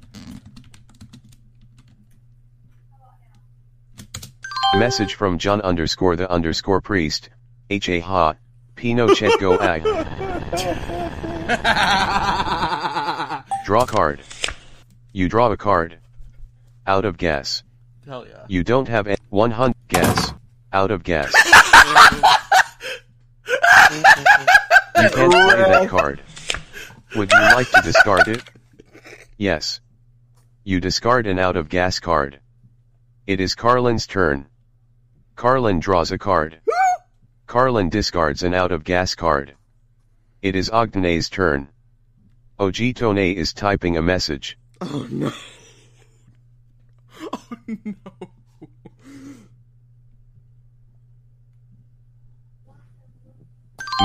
[4.76, 7.30] Message from John underscore the underscore priest.
[7.70, 8.36] H A ha.
[8.76, 9.84] Pinochet go ag.
[13.66, 14.22] Draw card.
[15.14, 16.00] You draw a card.
[16.86, 17.64] Out of guess.
[18.08, 18.46] Hell yeah.
[18.48, 20.34] You don't have a 100 guess.
[20.74, 21.34] Out of guess.
[21.36, 21.44] you
[24.96, 26.22] can't play that card.
[27.16, 28.44] Would you like to discard it?
[29.38, 29.82] Yes.
[30.64, 32.40] You discard an out of gas card.
[33.28, 34.48] It is Carlin's turn.
[35.36, 36.62] Carlin draws a card.
[37.48, 39.56] Carlin discards an out of gas card.
[40.42, 41.68] It is OG Tone's turn.
[42.58, 44.58] OG Tone is typing a message.
[44.80, 45.32] Oh no.
[47.34, 47.94] Oh no.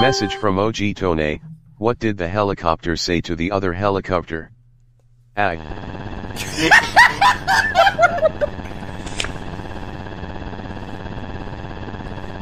[0.01, 1.41] Message from OG Tone.
[1.79, 4.51] What did the helicopter say to the other helicopter?
[5.37, 5.61] Ag.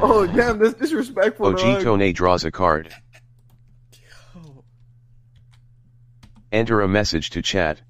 [0.06, 1.46] Oh damn, that's disrespectful.
[1.46, 1.82] OG dog.
[1.82, 2.94] Tone draws a card.
[6.52, 7.80] Enter a message to chat.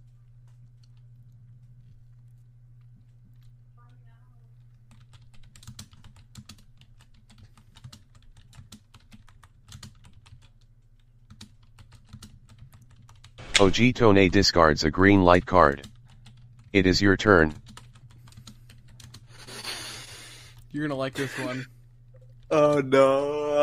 [13.65, 15.89] OG Tone discards a green light card.
[16.75, 17.55] It is your turn.
[20.71, 21.65] You're gonna like this one.
[22.51, 23.55] Oh no.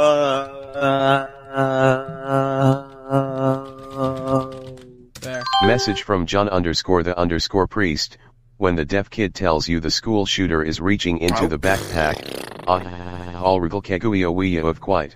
[5.21, 5.43] There.
[5.63, 8.17] Message from John underscore the underscore priest.
[8.57, 12.67] When the deaf kid tells you the school shooter is reaching into the backpack.
[12.67, 15.15] All regal keguio of quite.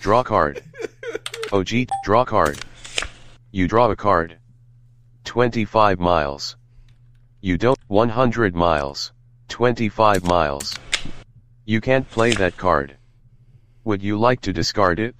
[0.00, 0.62] Draw card.
[1.52, 2.64] OG, draw card.
[3.50, 4.38] You draw a card.
[5.24, 6.58] 25 miles.
[7.40, 9.12] You don't, 100 miles.
[9.48, 10.76] 25 miles.
[11.64, 12.98] You can't play that card.
[13.84, 15.14] Would you like to discard it?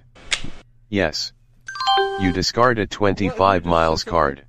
[0.89, 1.33] Yes.
[2.19, 4.45] You discard a 25 miles card.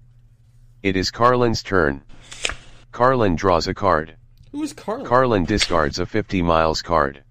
[0.82, 2.02] It is Carlin's turn.
[2.92, 4.16] Carlin draws a card.
[4.52, 5.06] Who is Carlin?
[5.06, 7.22] Carlin discards a 50 miles card.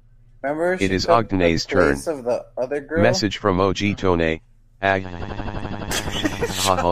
[0.41, 0.73] Remember?
[0.79, 1.93] It is OG Tone's turn.
[2.07, 3.03] Of the other girl.
[3.03, 4.39] Message from OG Tone.
[4.81, 6.25] Ag.
[6.49, 6.83] What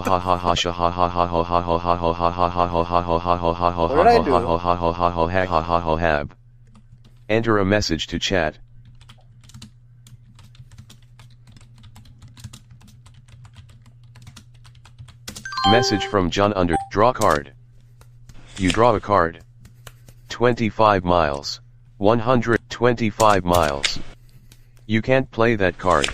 [7.29, 8.59] Enter a message to chat.
[15.71, 16.75] Message from John Under.
[16.91, 17.53] Draw card.
[18.57, 19.43] You draw a card.
[20.29, 21.61] 25 miles.
[21.97, 23.99] 125 miles.
[24.85, 26.09] You can't play that card.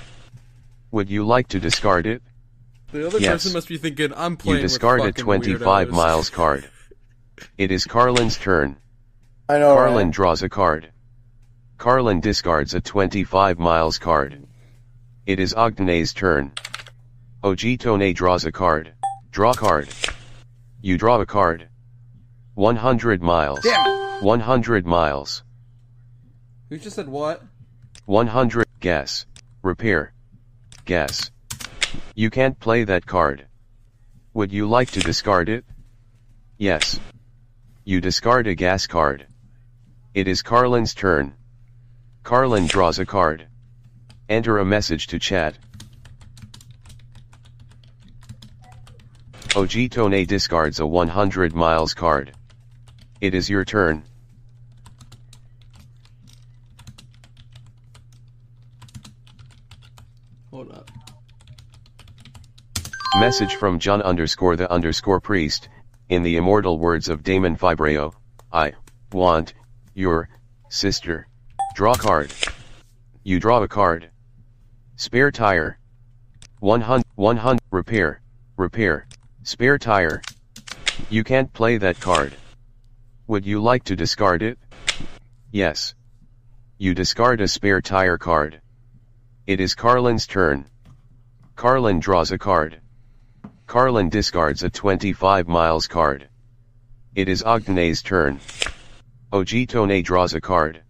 [0.92, 2.22] Would you like to discard it?
[2.94, 3.32] The other Yes.
[3.44, 6.70] person must be thinking, I'm playing You discard a with fucking 25 weirdos." miles card.
[7.58, 8.78] It is Carlin's turn.
[9.50, 9.76] I know.
[9.76, 10.14] Carlin right?
[10.14, 10.92] draws a card.
[11.80, 14.46] Carlin discards a 25 miles card.
[15.26, 16.52] It is OG Tone's turn.
[17.44, 18.94] OG Tone draws a card.
[19.32, 19.90] Draw card.
[20.82, 21.68] You draw a card.
[22.54, 23.62] 100 miles.
[23.64, 24.24] Damn it!
[24.24, 25.44] 100 miles.
[26.70, 27.42] Who just said what?
[28.06, 29.26] 100 guess.
[29.64, 30.14] Repair.
[30.86, 31.32] Guess.
[32.16, 33.48] You can't play that card.
[34.36, 35.66] Would you like to discard it?
[36.60, 37.00] Yes.
[37.86, 39.26] You discard a gas card.
[40.14, 41.34] It is Carlin's turn.
[42.22, 43.48] Carlin draws a card.
[44.30, 45.58] Enter a message to chat.
[49.56, 52.32] OG Tone discards a 100 miles card.
[53.22, 54.04] It is your turn.
[60.52, 60.92] Hold up.
[63.24, 65.70] Message from John underscore the underscore priest,
[66.10, 68.12] in the immortal words of Damon Fibreo,
[68.52, 68.74] I
[69.14, 69.54] want
[69.94, 70.28] your
[70.68, 71.26] sister.
[71.74, 72.34] Draw card.
[73.24, 74.10] You draw a card.
[74.98, 75.80] Spare tire.
[76.60, 78.22] 100, 100, repair,
[78.58, 79.08] repair,
[79.44, 80.22] spare tire.
[81.10, 82.36] You can't play that card.
[83.28, 84.60] Would you like to discard it?
[85.50, 85.96] Yes.
[86.78, 88.60] You discard a spare tire card.
[89.48, 90.66] It is Carlin's turn.
[91.56, 92.82] Carlin draws a card.
[93.68, 96.28] Carlin discards a 25 miles card.
[97.16, 98.40] It is OG Tone's turn.
[99.32, 100.82] OG Tone draws a card.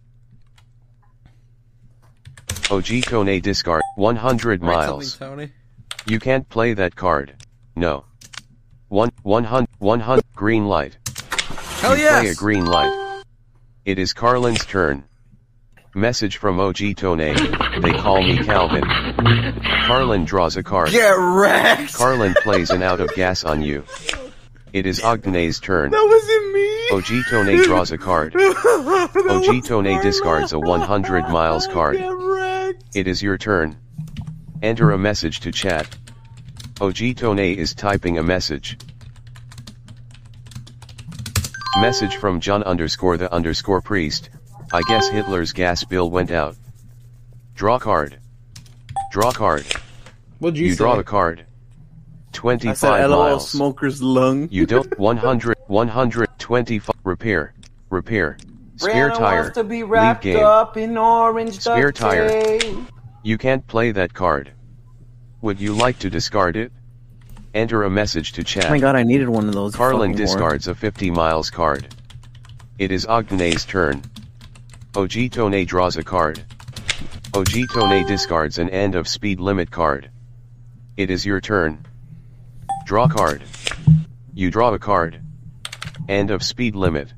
[2.70, 5.16] OG Tone discard 100 miles.
[5.16, 5.50] Tony.
[6.06, 7.34] You can't play that card.
[7.76, 8.04] No.
[8.88, 10.98] One 100 100 green light.
[11.80, 13.22] Hell you play a green light.
[13.84, 15.04] It is Carlin's turn.
[15.96, 17.80] Message from OG Ogitone.
[17.80, 18.82] They call me Calvin.
[19.86, 20.90] Carlin draws a card.
[20.90, 21.94] Get wrecked!
[21.94, 23.84] Carlin plays an out of gas on you.
[24.72, 25.92] It is OG Tone's turn.
[25.92, 26.88] that wasn't me!
[26.90, 28.34] OG Tone draws a card.
[28.36, 31.98] OG Ogitone discards a 100 miles card.
[31.98, 32.82] Get wrecked!
[32.96, 33.76] It is your turn.
[34.62, 35.86] Enter a message to chat.
[36.80, 38.78] OG Ogitone is typing a message.
[41.80, 44.30] Message from John underscore the underscore priest.
[44.74, 46.56] I guess Hitler's gas bill went out.
[47.54, 48.18] Draw card.
[49.12, 49.64] Draw card.
[50.40, 50.78] What'd you, You say?
[50.78, 51.46] draw a card.
[51.46, 51.46] I
[52.32, 53.48] 25 said miles.
[53.48, 54.48] smoker's lung.
[54.50, 57.54] You don't 100 125 repair
[57.90, 58.36] repair
[58.74, 62.52] spare Brianna tire wants to be leave game up in orange Spare tire.
[63.22, 64.50] you can't play that card
[65.40, 66.72] would you like to discard it
[67.54, 69.76] enter a message to chat Oh my god, I needed one of those.
[69.76, 70.26] Carlin fucking whore.
[70.26, 71.94] discards a 50 miles card
[72.80, 74.02] it is OG Tone's turn
[74.96, 76.44] OG Tone draws a card
[77.34, 80.10] OG Tone discards an end of speed limit card
[80.96, 81.84] it is your turn
[82.86, 83.42] draw card
[84.32, 85.20] you draw a card
[86.08, 87.14] End of speed limit.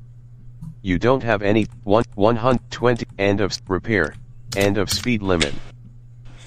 [0.80, 4.14] You don't have any 1 120 end of repair.
[4.56, 5.52] End of speed limit.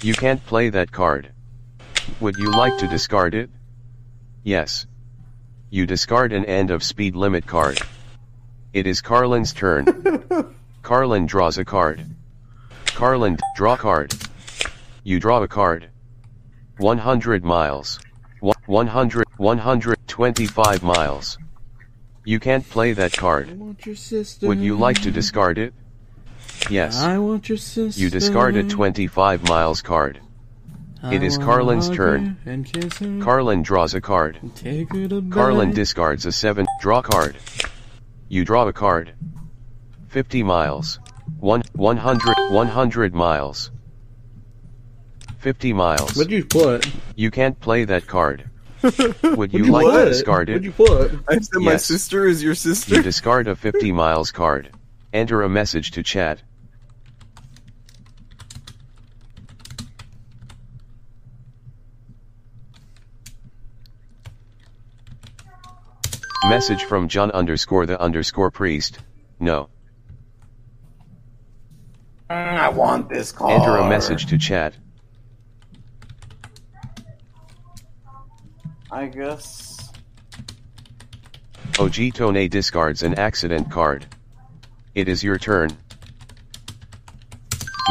[0.02, 1.34] You can't play that card.
[2.22, 3.50] Would you like to discard it?
[4.44, 4.88] Yes.
[5.70, 7.80] You discard an end of speed limit card.
[8.72, 9.86] It is Carlin's turn.
[10.82, 12.06] Carlin draws a card.
[12.86, 14.14] Carlin draw card.
[15.04, 15.90] You draw a card.
[16.78, 18.00] 100 miles.
[18.66, 21.38] 100 125 miles.
[22.26, 23.60] You can't play that I card.
[23.60, 24.48] want your sister.
[24.48, 25.74] Would you like to discard it?
[26.70, 27.02] Yes.
[27.02, 28.00] I want your sister.
[28.00, 30.20] You discard a 25 miles card.
[31.12, 32.38] It is Carlin's turn.
[32.44, 33.20] her And kiss her.
[33.22, 34.40] Carlin draws a card.
[34.56, 35.32] Take her to bed.
[35.32, 37.38] Carlin discards a 7 draw card.
[38.28, 39.14] You draw a card.
[40.10, 41.00] 50 miles.
[41.40, 43.72] 1 100 100 miles.
[45.38, 46.16] 50 miles.
[46.16, 46.86] What'd you put?
[47.16, 48.50] You can't play that card.
[48.84, 50.04] Would you What'd like put?
[50.04, 50.66] to discard What'd it?
[50.66, 51.12] you put?
[51.30, 51.86] I said my Yes.
[51.86, 53.02] sister is your You sister.
[53.02, 54.72] discard a 50 miles card.
[55.14, 56.42] Enter a message to chat.
[66.48, 69.00] Message from John underscore the underscore priest.
[69.40, 69.70] No.
[72.30, 73.52] I want this car.
[73.52, 74.76] Enter a message to chat.
[78.92, 79.92] I guess.
[81.80, 84.06] OG Tone discards an accident card.
[84.96, 85.70] It is your turn.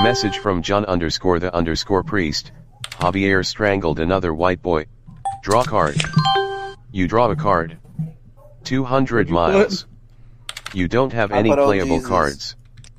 [0.03, 2.53] Message from John underscore the underscore priest.
[2.91, 4.87] Javier strangled another white boy.
[5.43, 6.01] Draw card.
[6.93, 7.79] You draw a card.
[8.65, 9.87] 200 miles.
[10.73, 12.09] You don't have any playable Jesus.
[12.09, 12.57] cards.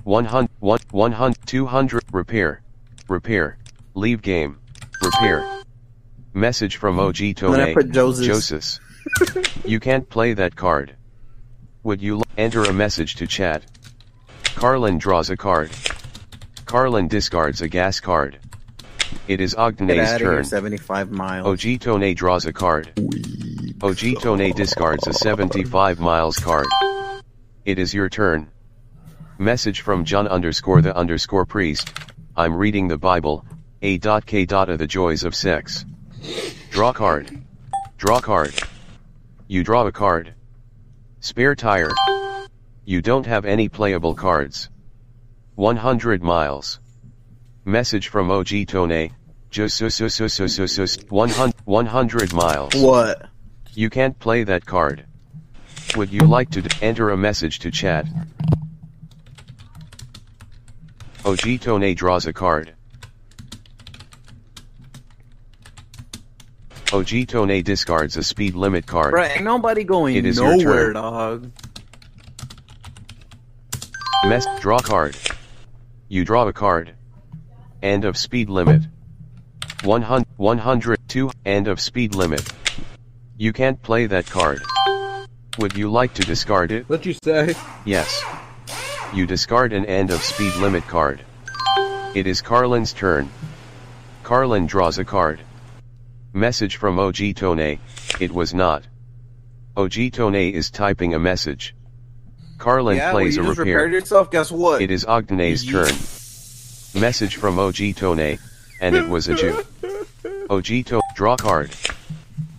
[0.09, 0.49] 100,
[0.89, 2.63] 100, 200, repair.
[3.07, 3.59] Repair.
[3.93, 4.57] Leave game.
[5.03, 5.61] Repair.
[6.33, 7.51] Message from OG Tone.
[7.51, 8.25] Then I put Joses.
[8.25, 8.79] Joses.
[9.65, 10.95] you can't play that card.
[11.83, 13.63] Would you enter a message to chat?
[14.55, 15.69] Carlin draws a card.
[16.65, 18.39] Carlin discards a gas card.
[19.27, 20.43] It is Get OG Tone's out here, turn.
[20.43, 21.45] 75 miles.
[21.45, 22.91] OG Tone draws a card.
[23.79, 26.65] OG Tone discards a 75 miles card.
[27.63, 28.49] It is your turn.
[29.41, 31.93] Message from John underscore the underscore priest.
[32.35, 33.45] I'm reading the Bible.
[33.81, 35.85] A dot K dot of the joys of sex.
[36.71, 37.41] Draw card.
[37.95, 38.53] Draw card.
[39.47, 40.33] You draw a card.
[41.21, 41.91] Spare tire.
[42.83, 44.69] You don't have any playable cards.
[45.55, 46.81] 100 miles.
[47.63, 49.09] Message from OG Tone.
[49.51, 52.75] Just 100, 100 miles.
[52.75, 53.25] What?
[53.73, 55.05] You can't play that card.
[55.95, 58.05] Would you like to d- enter a message to chat?
[61.25, 62.73] OG Tone draws a card.
[66.91, 69.13] OG Tone discards a speed limit card.
[69.13, 70.93] Right, ain't nobody going It is your nowhere, turn.
[70.93, 71.51] dog.
[74.25, 75.15] Mess draw card.
[76.07, 76.95] You draw a card.
[77.83, 78.81] End of speed limit.
[79.83, 82.51] 100, 100, 2, end of speed limit.
[83.37, 84.61] You can't play that card.
[85.59, 86.89] Would you like to discard it?
[86.89, 87.53] What you say?
[87.85, 88.23] Yes.
[89.11, 91.25] You discard an end of speed limit card.
[92.13, 93.31] It is Carlin's turn.
[94.21, 95.39] Carlin draws a card.
[96.31, 97.79] Message from OG Tone,
[98.19, 98.83] it was not.
[99.75, 101.75] OG Tone is typing a message.
[102.59, 103.75] Carlin yeah, plays well, you a just repair.
[103.77, 104.29] repaired yourself.
[104.29, 104.79] Guess what?
[104.79, 107.01] It is OG Tone's turn.
[107.01, 108.37] Message from OG Tone,
[108.79, 109.65] and it was a Jew.
[110.51, 111.75] OG Tone, draw card.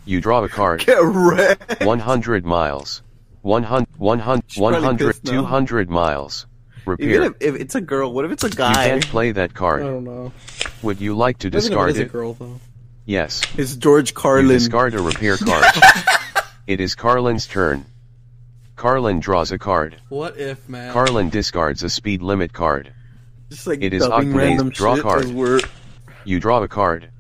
[0.05, 0.85] You draw a card.
[0.85, 1.85] Get wrecked.
[1.85, 3.03] 100 miles.
[3.43, 6.47] 100, 100, 100, 200 miles.
[6.83, 7.23] Even Repair.
[7.25, 8.69] if, if it's a girl, what if it's a guy?
[8.71, 8.89] You guy?
[8.89, 9.83] can't play that card.
[9.83, 10.33] I don't know.
[10.83, 12.13] Would you like to Imagine if discard it is a it?
[12.13, 12.61] girl though.
[13.05, 13.43] Yes.
[13.57, 14.49] It's George You Carlin.
[14.49, 15.65] discard a repair card.
[16.67, 17.85] it is Carlin's turn.
[18.77, 19.97] Carlin draws a card.
[20.09, 20.93] What if, man?
[20.93, 22.93] Carlin discards a speed limit card.
[23.51, 25.27] Just like It is dubbing random draw shit card.
[26.25, 27.11] You draw a card.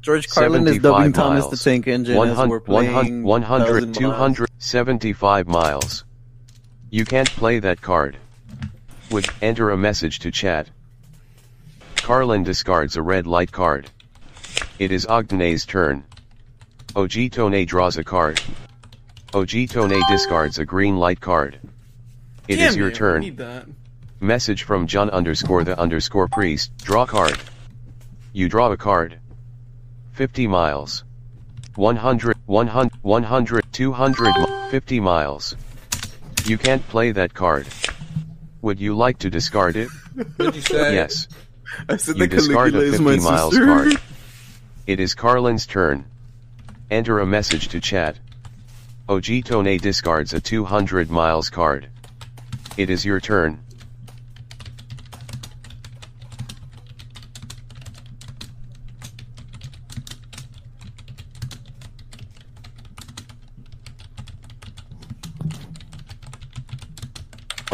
[0.00, 1.50] George Carlin is 75 dubbing Thomas miles.
[1.50, 4.36] the Tank Engine as 100, we're playing 100, 100 Thousand Miles.
[4.36, 6.04] 200, 75 miles.
[6.90, 8.16] You can't play that card.
[9.10, 10.68] Would enter a message to chat.
[11.96, 13.90] Carlin discards a red light card.
[14.78, 16.04] It is OG Tone's turn.
[16.94, 18.40] OG Tone draws a card.
[19.34, 21.58] OG Tone discards a green light card.
[22.46, 23.20] It is Damn your you, turn.
[23.20, 23.66] Need that.
[24.20, 26.76] Message from John underscore the underscore priest.
[26.78, 27.38] Draw card.
[28.32, 29.18] You draw a card.
[30.18, 31.04] 50 miles.
[31.76, 35.54] 100, 100, 100, 200, 50 miles.
[36.44, 37.68] You can't play that card.
[38.62, 39.88] Would you like to discard it?
[40.36, 40.94] What'd you say?
[40.94, 41.28] Yes.
[41.88, 43.66] I said You that discard Caligula a is 50 my miles sister.
[43.66, 43.92] card.
[44.88, 46.04] It is Carlin's turn.
[46.90, 48.18] Enter a message to chat.
[49.08, 51.88] OG Tone discards a 200 miles card.
[52.76, 53.60] It is your turn.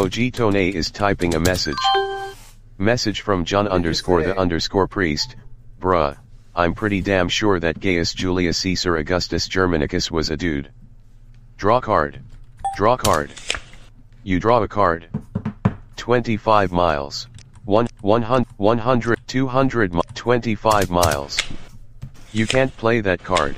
[0.04, 1.78] OG Tone is typing a message.
[2.76, 5.34] Message from John underscore the underscore priest.
[5.80, 6.18] Bruh,
[6.54, 10.70] I'm pretty damn sure that Gaius Julius Caesar Augustus Germanicus was a dude.
[11.56, 12.20] Draw card.
[12.76, 13.32] Draw card.
[14.24, 15.08] You draw a card.
[15.96, 17.26] 25 miles.
[17.64, 21.38] 1, 100, 100, 200, mi- 25 miles.
[22.30, 23.56] You can't play that card.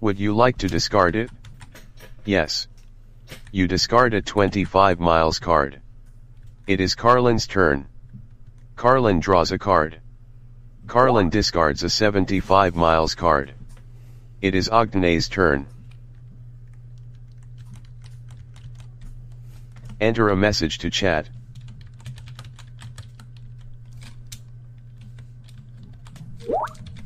[0.00, 1.30] Would you like to discard it?
[2.24, 2.66] Yes.
[3.52, 5.80] You discard a 25 miles card.
[6.66, 7.86] It is Carlin's turn.
[8.76, 10.00] Carlin draws a card.
[10.86, 13.54] Carlin discards a 75 miles card.
[14.42, 15.66] It is OG Tone's turn.
[20.00, 21.28] Enter a message to chat.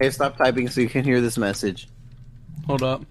[0.01, 1.89] Hey, stop typing so you can hear this message.
[2.67, 3.05] Hold up.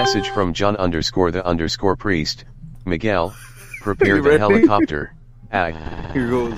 [0.00, 2.46] Message from John underscore the underscore priest.
[2.86, 3.34] Miguel,
[3.82, 5.12] prepare the helicopter.
[5.52, 5.72] Ah.
[6.14, 6.56] Here goes.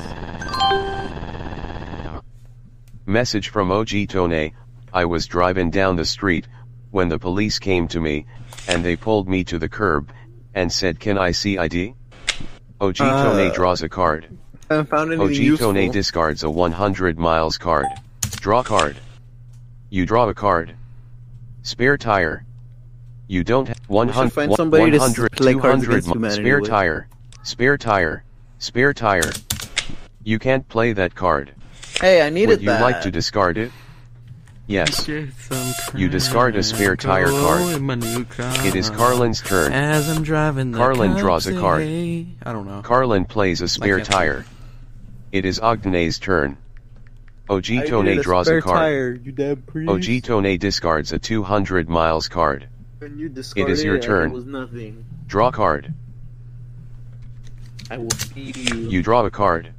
[3.04, 4.52] Message from OG Tone,
[4.92, 6.46] I was driving down the street,
[6.92, 8.26] when the police came to me,
[8.68, 10.12] and they pulled me to the curb,
[10.54, 11.94] and said can I see ID?
[12.80, 14.28] OG Uh, Tone draws a card.
[14.70, 15.58] I found anything OG.
[15.58, 17.86] Tone discards a 100 miles card.
[18.36, 18.96] Draw card.
[19.90, 20.76] You draw a card.
[21.62, 22.44] Spare tire.
[23.32, 26.68] You don't have 100, find somebody to s- 100 play Cards 200 Humanity spare with.
[26.68, 27.08] tire.
[27.42, 28.24] Spare tire.
[28.58, 29.32] Spare tire.
[30.22, 31.52] You can't play that card.
[31.98, 32.82] Hey, I needed Would you that.
[32.82, 33.72] like to discard it?
[34.66, 35.08] Yes.
[35.08, 37.80] You discard a spare tire card.
[38.66, 39.72] It is Carlin's turn.
[39.72, 41.82] As I'm driving the Carlin draws a Cubs card.
[41.84, 42.82] I don't know.
[42.82, 44.44] Carlin plays a spare tire.
[45.32, 46.58] It is OG Tone's turn.
[47.48, 48.76] OG I Tone needed a draws a card.
[48.76, 49.90] Tire, you damn priest.
[49.90, 52.68] OG Tone discards a 200 miles card.
[53.02, 54.02] When you It is your discarded
[54.62, 55.04] turn.
[55.26, 55.92] Draw card.
[57.90, 59.72] I will feed you, You draw a card.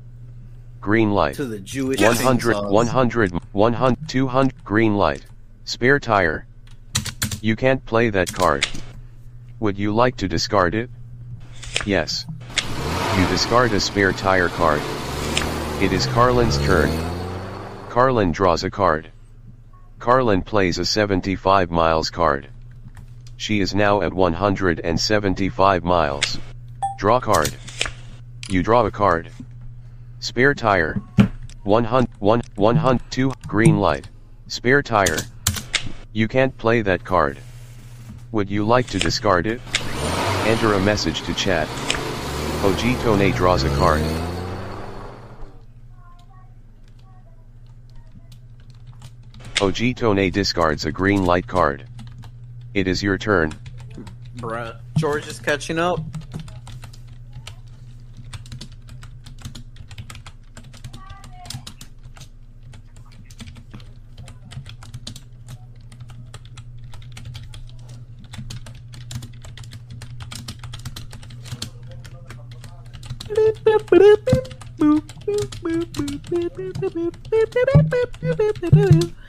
[0.81, 1.35] Green light.
[1.35, 2.69] to the Jewish 100, chainsaws.
[2.69, 5.25] 100, 100, 200, green light.
[5.63, 6.45] Spare tire.
[7.39, 8.67] You can't play that card.
[9.61, 10.89] Would you like to discard it?
[11.85, 12.25] Yes.
[13.17, 14.81] You discard a spare tire card.
[15.81, 16.91] It is Carlin's turn.
[17.87, 19.13] Carlin draws a card.
[19.99, 22.49] Carlin plays a 75 miles card.
[23.37, 26.39] She is now at 175 miles.
[26.97, 27.55] Draw card.
[28.49, 29.31] You draw a card.
[30.19, 31.01] Spare tire.
[31.63, 34.09] 100, 1, 100, 2, green light.
[34.47, 35.17] Spare tire.
[36.11, 37.37] You can't play that card.
[38.31, 39.61] Would you like to discard it?
[40.45, 41.67] Enter a message to chat.
[42.63, 44.01] OG Tone draws a card.
[49.61, 51.85] OG Tone discards a green light card.
[52.73, 53.53] It is your turn.
[54.37, 54.79] Bruh.
[54.97, 55.99] George is catching up.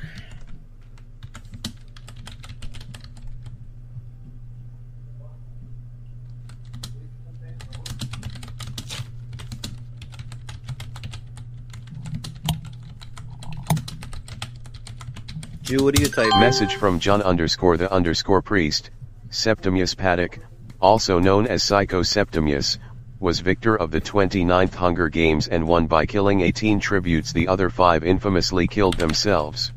[15.74, 16.38] Jew, what are you typing?
[16.38, 18.90] Message from John underscore the underscore priest,
[19.30, 20.38] Septimius Paddock,
[20.80, 22.78] also known as Psycho Septimius,
[23.18, 27.70] was victor of the 29th Hunger Games and won by killing 18 tributes the other
[27.70, 29.72] five infamously killed themselves.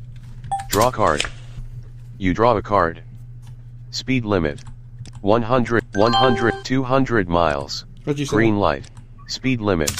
[0.68, 1.24] Draw card.
[2.16, 3.02] You draw a card.
[3.90, 4.62] Speed limit.
[5.22, 7.86] 100, 100, 200 miles.
[8.04, 8.36] What'd you say?
[8.36, 8.88] Green light.
[9.26, 9.90] Speed limit.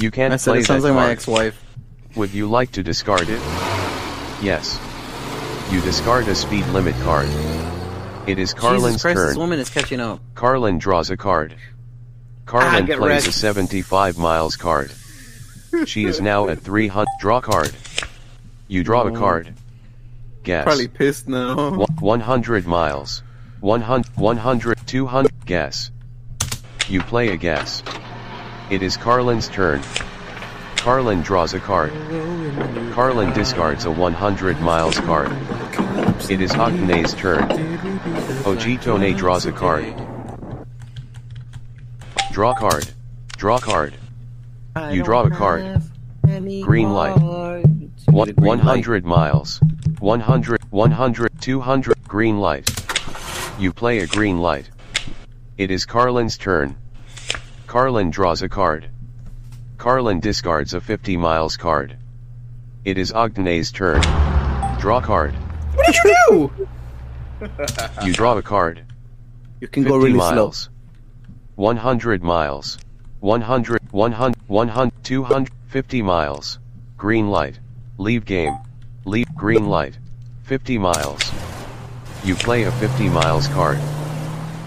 [0.00, 1.64] You can't I said play it sounds that like my ex-wife.
[2.16, 3.40] Would you like to discard it?
[4.42, 4.78] Yes.
[5.70, 7.28] You discard a speed limit card.
[8.26, 9.26] It is Carlin's Jesus Christ, turn.
[9.28, 10.20] this woman is catching up.
[10.34, 11.54] Carlin draws a card.
[12.46, 14.90] Carlin Ah, get plays a 75 miles card.
[15.86, 17.06] She is now at 300.
[17.20, 17.72] Draw card.
[18.66, 19.54] You draw a card.
[20.42, 20.64] Guess.
[20.64, 21.70] Probably pissed now.
[21.76, 23.22] One- 100 miles.
[23.60, 25.32] 100, 100, 200.
[25.44, 25.90] Guess.
[26.88, 27.82] You play a guess.
[28.70, 29.82] It is Carlin's turn.
[30.78, 31.92] Carlin draws a card.
[32.92, 35.30] Carlin discards a 100 miles card.
[36.30, 37.42] It is OG Tone's turn.
[38.46, 39.94] OG Tone draws a card.
[42.32, 42.88] Draw card.
[43.36, 43.94] Draw card.
[44.90, 45.82] You draw a card.
[46.62, 47.16] Green light.
[48.06, 49.60] One, 100 miles.
[49.98, 52.70] 100, 100, 200, green light.
[53.58, 54.70] You play a green light.
[55.56, 56.76] It is Carlin's turn.
[57.66, 58.88] Carlin draws a card.
[59.78, 61.96] Carlin discards a 50 miles card.
[62.84, 64.02] It is OG Tone's turn.
[64.80, 65.34] Draw card.
[65.76, 66.68] What did you do?
[68.04, 68.84] You draw a card.
[69.60, 70.68] You can 50 go really miles.
[71.54, 72.78] 100 miles.
[73.20, 76.58] 100, 100, 100, 200, 50 miles.
[76.96, 77.60] Green light.
[77.98, 78.58] Leave game.
[79.04, 79.96] Leave green light.
[80.42, 81.22] 50 miles.
[82.24, 83.78] You play a 50 miles card.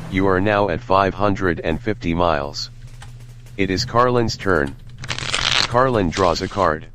[0.10, 2.70] You are now at 550 miles.
[3.58, 4.74] It is Carlin's turn.
[5.72, 6.88] Carlin draws a card.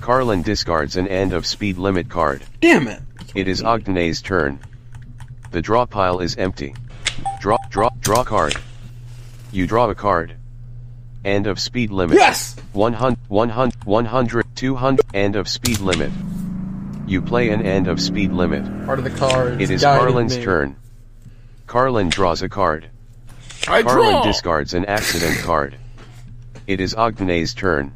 [0.00, 2.42] Carlin discards an end of speed limit card.
[2.60, 3.00] Damn it!
[3.36, 4.58] It is OG Tone's turn.
[5.52, 6.74] The draw pile is empty.
[7.38, 8.56] Draw, draw, draw card.
[9.52, 10.34] You draw a card.
[11.24, 12.16] End of speed limit.
[12.16, 12.56] Yes!
[12.72, 16.10] 100, 100, 100, 200, end of speed limit.
[17.06, 18.64] You play an end of speed limit.
[18.86, 19.62] Part of the card.
[19.62, 20.42] It is Carlin's me.
[20.42, 20.74] turn.
[21.68, 22.90] Carlin draws a card.
[23.68, 24.24] I Carlin draw.
[24.24, 25.76] discards an accident card.
[26.66, 27.92] It is OG Tone's turn.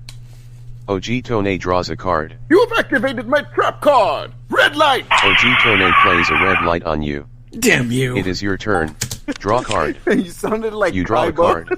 [0.88, 2.36] OG Tone draws a card.
[2.50, 4.32] You have activated my trap card.
[4.50, 5.06] Red light.
[5.10, 7.26] OG Tone plays a red light on you.
[7.58, 8.14] Damn you!
[8.16, 8.94] It is your turn.
[9.38, 9.98] Draw card.
[10.06, 11.74] you sounded like You draw a card.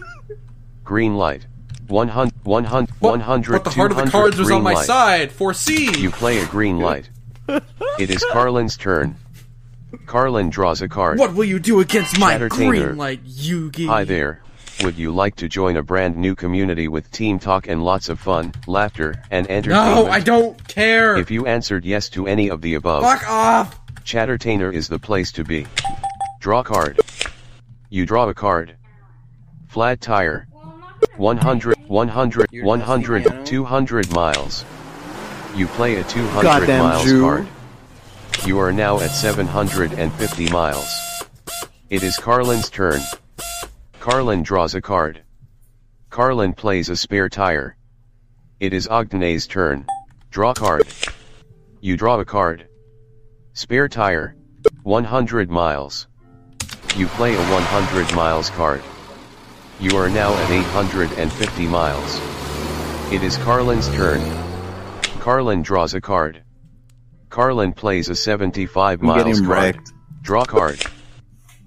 [0.82, 1.46] Green light.
[1.86, 4.86] 100, 100, 100, But the heart of the cards was on green my light.
[4.86, 5.32] side.
[5.32, 5.96] Foresee.
[5.98, 7.08] You play a green light.
[7.48, 9.16] It is Carlin's turn.
[10.06, 11.18] Carlin draws a card.
[11.18, 13.86] What will you do against my green light, Yugi?
[13.86, 14.40] Hi there.
[14.82, 18.18] Would you like to join a brand new community with team talk and lots of
[18.18, 20.06] fun, laughter, and entertainment?
[20.06, 21.16] No, I don't care.
[21.18, 23.78] If you answered yes to any of the above, Fuck off.
[24.04, 25.66] Chattertainer is the place to be.
[26.40, 26.98] Draw card.
[27.90, 28.76] You draw a card.
[29.68, 30.46] Flat tire.
[31.18, 34.64] 100, 100, You're 100, 200 miles.
[35.54, 37.20] You play a 200 Goddamn miles Jew.
[37.20, 37.48] card.
[38.46, 40.88] You are now at 750 miles.
[41.90, 43.00] It is Carlin's turn.
[44.00, 45.22] Carlin draws a card.
[46.08, 47.76] Carlin plays a spare tire.
[48.58, 49.86] It is OG Tone's turn.
[50.30, 50.88] Draw card.
[51.82, 52.66] You draw a card.
[53.52, 54.36] Spare tire.
[54.84, 56.08] 100 miles.
[56.96, 58.82] You play a 100 miles card.
[59.78, 62.18] You are now at 850 miles.
[63.12, 64.22] It is Carlin's turn.
[65.20, 66.42] Carlin draws a card.
[67.28, 69.50] Carlin plays a 75 I'm miles card.
[69.50, 69.92] wrecked.
[70.22, 70.82] Draw card.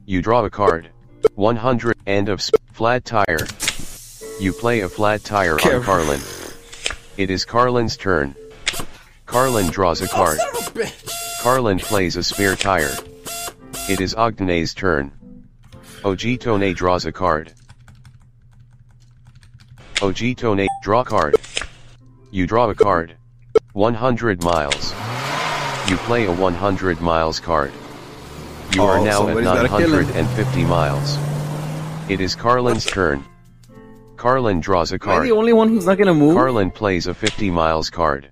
[0.07, 0.89] You draw a card.
[1.35, 3.47] 100 end of sp- flat tire.
[4.39, 6.21] You play a flat tire on Carlin.
[7.17, 8.35] It is Carlin's turn.
[9.25, 10.39] Carlin draws a card.
[10.75, 10.91] A.
[11.41, 12.91] Carlin plays a spare tire.
[13.89, 15.11] It is OG Tone's turn.
[16.05, 17.53] OG Tone draws a card.
[20.01, 21.35] OG Tone, draw card.
[22.31, 23.15] You draw a card.
[23.73, 24.91] 100 miles.
[25.89, 27.71] You play a 100 miles card.
[28.73, 30.07] You are Oh, now at somebody's gotta kill him.
[30.07, 31.17] 950 miles.
[32.09, 33.23] It is Carlin's turn.
[34.17, 35.27] Carlin draws a Am I card.
[35.27, 36.35] the only one who's not gonna move?
[36.35, 38.31] Carlin plays a 50 miles card.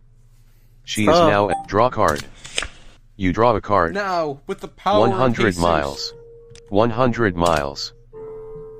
[0.84, 2.24] She is now at draw card.
[3.18, 3.94] You draw a card.
[3.94, 5.62] Now, with the power 100 Jesus.
[5.62, 6.14] miles.
[6.70, 7.94] 100 miles.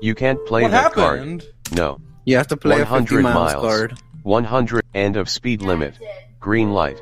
[0.00, 1.18] You can't play What that card.
[1.20, 1.44] happened?
[1.72, 2.00] No.
[2.24, 3.62] You have to play a 50 100 miles, miles.
[3.64, 3.98] card.
[4.24, 5.94] 100 end of speed limit.
[6.40, 7.00] Green light.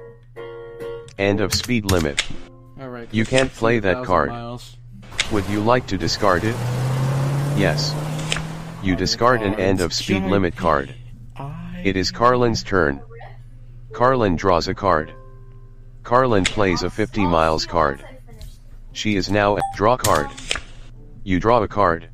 [1.19, 2.23] End of speed limit.
[3.01, 3.15] All right.
[3.15, 4.29] You can't play that card.
[4.29, 4.77] Miles.
[5.33, 6.55] Would you like to discard it?
[7.57, 7.95] Yes.
[8.83, 10.95] You discard an end of speed limit card.
[11.83, 13.01] It is Carlin's turn.
[13.95, 15.15] Carlin draws a card.
[16.03, 18.05] Carlin plays a 50 miles card.
[18.93, 20.29] She is now at draw card.
[21.25, 22.10] You draw a card.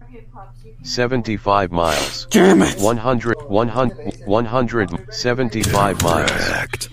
[0.86, 2.26] 75 miles.
[2.30, 2.78] Damn it!
[2.78, 6.88] 100, 100, 175 miles.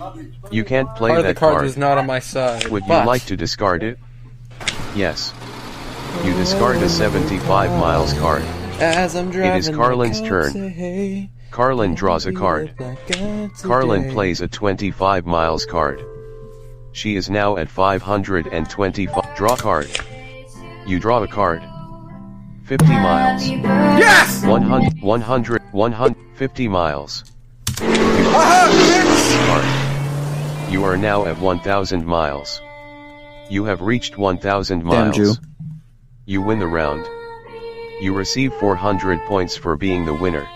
[0.50, 1.64] You can't play Part the that card card.
[1.64, 2.66] was not on my side.
[2.66, 3.98] Would you like to discard it?
[4.94, 5.32] Yes.
[6.24, 8.42] You discard a 75 miles card.
[8.80, 10.52] As I'm driving, is Carlin's turn.
[10.52, 12.74] say, hey, Carlin draws a card.
[13.62, 16.04] Carlin plays a 25 miles card.
[16.92, 19.36] She is now at 525.
[19.36, 19.88] Draw card.
[20.86, 21.62] You draw a card.
[22.64, 23.46] 50 miles.
[23.46, 24.42] Yes!
[24.42, 27.24] 100, 100, 150 miles.
[27.76, 27.92] Card.
[30.72, 32.62] You are now at 1000 miles.
[33.50, 35.14] You have reached 1000 Damn miles.
[35.14, 35.34] Jew.
[36.24, 37.04] You win the round.
[38.00, 40.48] You receive 400 points for being the winner.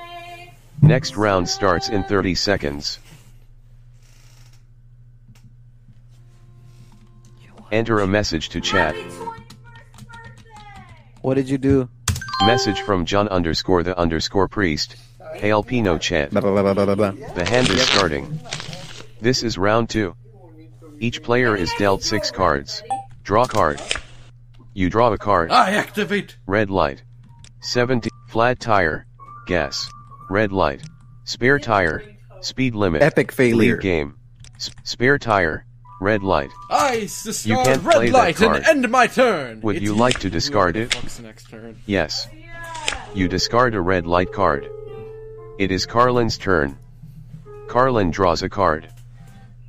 [0.80, 3.00] Next round starts in 30 seconds.
[7.70, 8.96] Enter a message to chat.
[11.20, 11.90] What did you do?
[12.44, 14.96] Message from John underscore the underscore priest.
[15.34, 16.30] Hail Pino chat.
[16.30, 17.10] Blah, blah, blah.
[17.34, 18.40] The hand is starting.
[19.20, 20.14] This is round 2.
[21.00, 22.82] Each player is dealt 6 cards.
[23.24, 23.80] Draw card.
[24.72, 25.50] You draw a card.
[25.50, 26.36] I activate.
[26.46, 27.02] Red light.
[27.60, 28.08] 70.
[28.28, 29.06] Flat tire.
[29.46, 29.90] Gas.
[30.30, 30.82] Red light.
[31.24, 32.02] Spare tire.
[32.40, 33.02] Speed limit.
[33.02, 33.74] Epic failure.
[33.74, 34.14] Lead game.
[34.56, 35.64] S- spare tire.
[36.00, 36.50] Red light.
[36.70, 38.64] I discard You can't red play that light and card.
[38.64, 39.60] end my turn.
[39.62, 40.94] Would It's you like to discard it?
[41.20, 41.76] next turn.
[41.86, 42.28] Yes.
[43.14, 44.68] You discard a red light card.
[45.58, 46.78] It is Carlin's turn.
[47.66, 48.88] Carlin draws a card.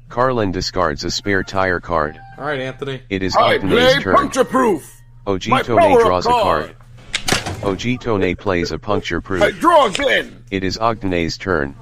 [0.08, 2.20] Carlin discards a spare tire card.
[2.38, 3.02] All right, Anthony.
[3.10, 4.16] It is I play turn.
[4.16, 4.96] puncture proof.
[5.26, 6.76] My OG Tone power-up draws a card.
[6.76, 7.64] card.
[7.64, 9.60] OG Tone plays a puncture I proof.
[9.60, 10.44] draw again.
[10.52, 11.76] It is OG Tone's turn.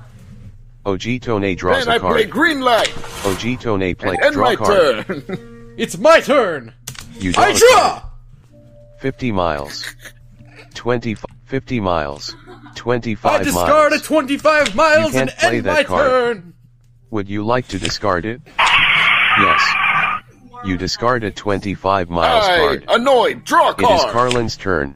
[0.87, 2.91] OG Tone draws Then a I play green light.
[3.25, 5.05] OG Tone play And end draw my card.
[5.05, 5.73] turn.
[5.77, 6.73] It's my turn.
[7.19, 7.99] You draw I a draw.
[7.99, 8.03] card.
[9.01, 9.85] 50 miles.
[10.73, 11.15] 20
[11.45, 12.35] 50 miles.
[12.75, 14.01] 25 I discard miles.
[14.01, 16.09] a 25 miles can't and play end that my card.
[16.09, 16.53] turn.
[17.11, 18.41] Would you like to discard it?
[18.57, 19.61] Yes.
[20.65, 22.85] You discard a 25 miles I, card.
[22.89, 24.11] annoyed, draw a It is card.
[24.13, 24.95] Carlin's turn.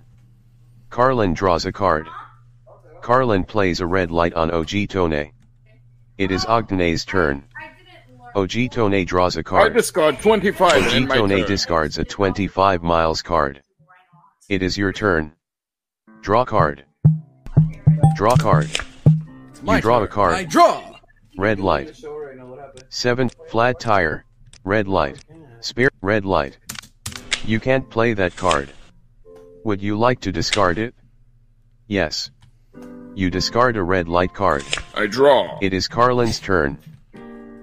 [0.89, 2.07] Carlin draws a card.
[3.01, 5.31] Carlin plays a red light on OG Tone.
[6.21, 7.45] It is OG Tone's turn.
[8.35, 9.71] OG Tone draws a card.
[9.71, 13.63] I discard 25 and OG Tone discards a 25 miles card.
[14.47, 15.31] It is your turn.
[16.21, 16.85] Draw card.
[18.15, 18.69] Draw card.
[19.63, 20.35] You draw a card.
[20.35, 20.95] I draw.
[21.39, 21.99] Red light.
[22.89, 23.29] 7.
[23.49, 24.23] Flat tire.
[24.63, 25.25] Red light.
[25.61, 25.89] Spear.
[26.01, 26.55] Red light.
[27.45, 28.71] You can't play that card.
[29.63, 30.93] Would you like to discard it?
[31.87, 32.29] Yes.
[33.13, 34.63] You discard a red light card.
[34.95, 35.57] I draw.
[35.61, 36.77] It is Carlin's turn.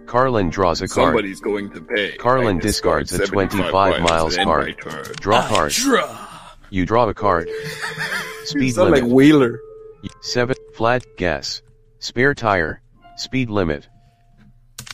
[0.07, 1.09] Carlin draws a card.
[1.09, 2.17] Somebody's going to pay.
[2.17, 4.77] Carlin discards a 25 miles and card.
[5.21, 5.73] Draw I card.
[5.73, 6.27] draw.
[6.71, 7.49] You draw a card.
[8.45, 9.05] Speed sound limit.
[9.05, 9.61] like Wheeler.
[10.21, 10.55] 7.
[10.75, 11.63] Flat gas.
[11.99, 12.81] Spare tire.
[13.17, 13.89] Speed limit.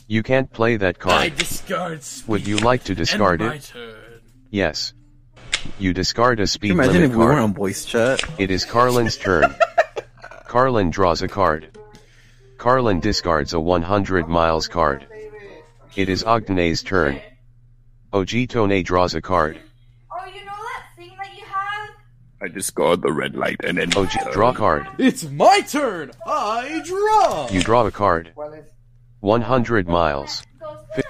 [0.07, 1.15] You can't play that card.
[1.15, 1.39] I card.
[1.39, 2.01] discard.
[2.27, 3.63] Would you like to discard my it?
[3.73, 3.95] turn.
[4.51, 4.93] Yes.
[5.79, 7.43] You discard a speed Can you imagine limit if we were card.
[7.43, 8.21] on voice chat?
[8.37, 9.53] It is Carlin's turn.
[10.55, 11.77] Carlin draws a card.
[12.57, 15.05] Carlin discards a 100 miles card.
[15.97, 17.19] It is OG Tone's turn.
[18.13, 19.59] OG Tone draws a card.
[20.09, 21.89] Oh, you know that thing that you have?
[22.41, 24.31] I discard the red light and then my Og turn.
[24.31, 24.87] draw card.
[24.97, 26.11] It's my turn.
[26.25, 27.49] I draw.
[27.49, 28.31] You draw a card.
[29.19, 30.41] 100 miles.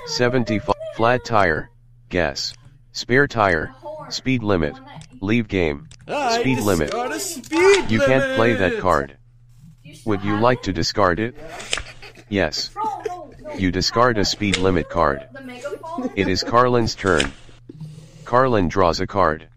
[0.08, 0.74] 75.
[0.96, 1.70] Flat tire.
[2.10, 2.56] Gas.
[2.94, 3.76] Spare tire.
[4.10, 4.74] Speed limit.
[5.22, 5.88] Leave game.
[6.08, 6.92] I Speed limit.
[6.96, 8.82] a speed You can't play that limit.
[8.82, 9.18] card.
[10.06, 11.36] Would you like to discard it?
[12.30, 12.72] Yes.
[13.58, 15.28] You discard a speed limit card.
[16.16, 17.32] It is Carlin's turn.
[18.26, 19.48] Carlin draws a card.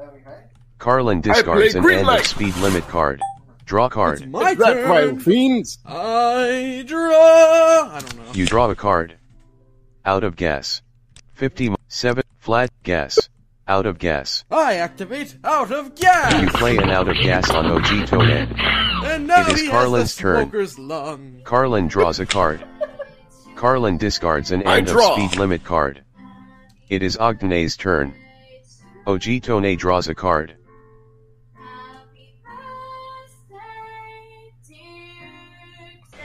[0.79, 2.21] Carlin discards an end light.
[2.21, 3.21] of speed limit card.
[3.65, 4.31] Draw It's card.
[4.31, 5.21] my That vile turn.
[5.21, 5.79] fiends.
[5.85, 7.91] I draw.
[7.95, 8.33] I don't know.
[8.35, 9.17] You draw a card.
[10.05, 10.81] Out of gas.
[11.35, 13.29] 57 flat gas.
[13.69, 14.45] Out of gas.
[14.51, 16.41] I activate out of gas.
[16.41, 18.31] You play an out of gas on OG Tone.
[18.31, 20.43] and now It is he Carlin's has the turn.
[20.45, 21.41] smoker's lung.
[21.45, 22.65] Carlin draws a card.
[23.57, 26.03] Carlin discards an end of speed limit card.
[26.89, 28.15] It is OG Tone's turn.
[29.07, 30.55] OG Tone draws a card.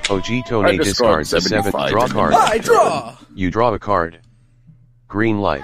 [0.09, 2.33] OG Tone I discard discards a seventh draw card.
[2.33, 3.15] I draw.
[3.33, 4.19] You draw a card.
[5.07, 5.63] Green light.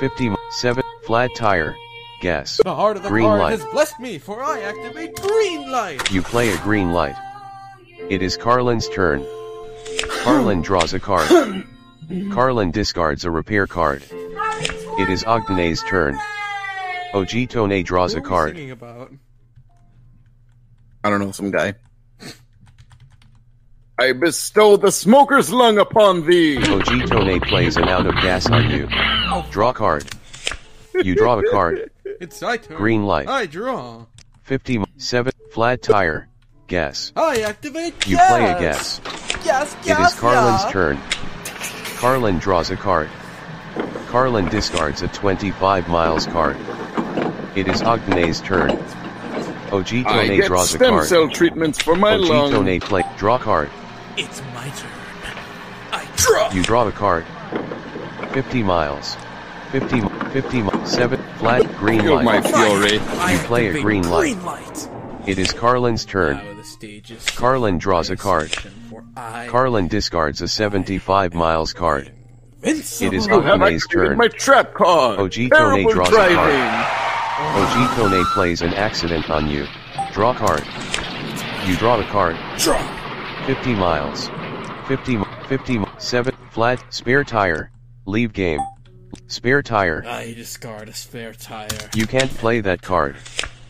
[0.00, 1.76] 50 mi- 7 flat tire.
[2.20, 2.60] Gas.
[2.62, 3.50] The heart of the Green card light.
[3.52, 6.10] has blessed me, for I activate green light.
[6.12, 7.16] You play a green light.
[8.10, 9.24] It is Carlin's turn.
[10.22, 11.64] Carlin draws a card.
[12.30, 14.02] Carlin discards a repair card.
[14.12, 16.18] It is OG Tone's turn.
[17.14, 18.70] OG Tone draws a What are we card.
[18.70, 19.12] about?
[21.02, 21.74] I don't know, some guy.
[23.98, 26.58] I bestow the smoker's lung upon thee.
[26.58, 28.88] OG Tone plays an out of gas on you.
[29.50, 30.04] Draw card.
[31.02, 31.90] You draw a card.
[32.20, 32.76] It's my turn.
[32.76, 33.28] Green light.
[33.28, 34.04] I draw.
[34.42, 35.32] 57.
[35.52, 36.28] flat tire.
[36.66, 37.12] Guess.
[37.16, 38.28] I activate You gas.
[38.30, 39.00] play a guess.
[39.42, 40.70] Yes, It gas, is Carlin's yeah.
[40.70, 40.98] turn.
[41.96, 43.08] Carlin draws a card.
[44.08, 46.56] Carlin discards a 25 miles card.
[47.56, 48.70] It is OG Tone's turn.
[48.72, 51.06] I OG Tone get draws a stem card.
[51.06, 52.52] cell treatments for my lung.
[52.54, 53.70] OG Tone play draw card.
[54.18, 54.90] It's my turn.
[55.92, 56.52] I draw.
[56.52, 57.24] You draw a card.
[58.32, 59.16] 50 miles.
[59.72, 60.00] 50
[60.32, 62.46] 50 7 flat green Feel my light.
[62.46, 62.98] fury.
[62.98, 64.20] I You play a green light.
[64.34, 64.88] Green light.
[65.26, 66.38] It is Carlin's turn.
[66.38, 68.50] Now the stage is Carlin draws a card.
[68.54, 69.04] For
[69.48, 72.12] Carlin discards a 75 miles card.
[72.62, 73.06] Invincible.
[73.14, 74.18] It is You have OG Tone's activated turn.
[74.18, 75.18] my trap card.
[75.20, 76.84] OG Tone Terrible draws a driving.
[77.40, 79.66] OG Tone plays an accident on you.
[80.12, 80.64] Draw card.
[81.66, 82.36] You draw the card.
[82.58, 82.80] draw.
[83.46, 84.28] 50 miles.
[84.88, 87.70] 50 mi- 50 7 flat spare tire.
[88.06, 88.60] Leave game.
[89.26, 90.04] Spare tire.
[90.06, 91.68] I discard a spare tire.
[91.94, 93.16] You can't play that card.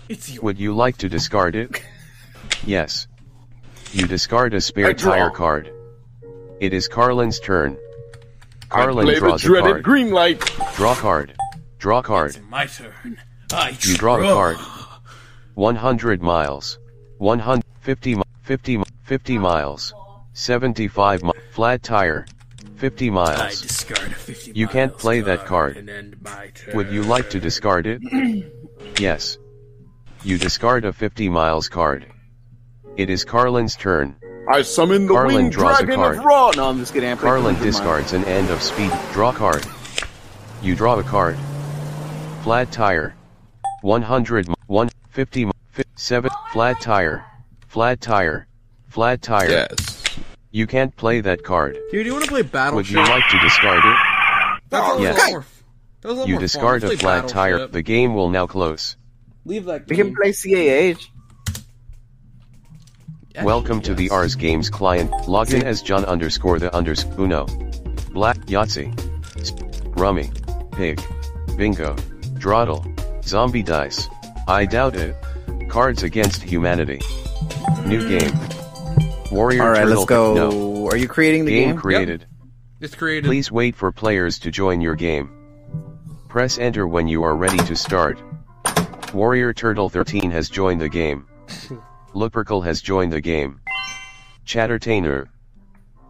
[0.08, 1.82] It's your Would you like to discard it?
[2.64, 3.06] Yes.
[3.92, 5.72] You discard a spare tire card.
[6.60, 7.76] It is Carlin's turn.
[8.68, 9.82] Carlin I play the draws a dreaded card.
[9.82, 10.40] green light.
[10.76, 11.34] Draw card.
[11.78, 12.36] Draw card.
[12.36, 13.18] It's my turn.
[13.52, 14.56] I You draw a card.
[15.54, 16.78] 100 miles.
[17.18, 19.92] 150 mi- 50 mi- 50 miles.
[20.32, 22.26] 75 mi- flat tire.
[22.80, 23.60] 50 I miles.
[23.60, 25.76] discard a 50 You can't miles play that card.
[25.76, 26.76] and end my turn.
[26.76, 28.00] Would you like to discard it?
[28.98, 29.36] yes.
[30.24, 32.06] You discard a 50 miles card.
[32.96, 34.16] It is Carlin's turn.
[34.50, 36.18] I summon the Carlin winged draws a card.
[36.18, 36.50] of Ra.
[36.56, 37.10] No, I'm just kidding.
[37.10, 37.76] I played Carlin 100 miles.
[37.76, 38.90] discards an end of speed.
[39.12, 39.66] Draw card.
[40.62, 41.36] You draw a card.
[42.42, 43.14] Flat tire.
[43.82, 45.52] 100 mi- 150 mi-
[45.96, 47.24] 7 flat tire.
[47.68, 48.46] Flat tire.
[48.88, 49.50] Flat tire.
[49.50, 49.99] Yes.
[50.50, 51.78] You can't play that card.
[51.92, 53.96] Dude, do you want to play Battle Would you like to discard it?
[54.68, 55.16] That's Oh, a yes.
[55.16, 55.62] little orf.
[56.00, 56.40] That a You more fun.
[56.40, 57.66] discard a flat tire.
[57.66, 58.96] The game will now close.
[59.44, 60.98] Leave that We can play CAH.
[63.34, 64.12] Yeah, Welcome to the yes.
[64.12, 65.10] RS Games client.
[65.28, 67.46] Log in as John underscore the underscore Uno.
[68.12, 68.90] Black Yahtzee.
[69.38, 69.52] S-
[69.96, 70.30] Rummy.
[70.72, 71.00] Pig.
[71.56, 71.94] Bingo.
[72.40, 72.84] Drawdle.
[73.24, 74.08] Zombie Dice.
[74.48, 75.14] I doubt it.
[75.68, 77.00] Cards Against Humanity.
[77.86, 78.32] New game.
[79.30, 79.94] Warrior All right, Turtle.
[79.94, 80.34] let's go.
[80.34, 80.86] No.
[80.88, 81.76] Are you creating the Game game?
[81.76, 82.26] created.
[82.80, 83.26] It's created.
[83.28, 85.30] Please wait for players to join your game.
[86.28, 88.18] Press enter when you are ready to start.
[89.14, 91.26] Warrior Turtle 13 has joined the game.
[92.14, 93.60] Lupercal has joined the game.
[94.44, 95.26] Chattertainer.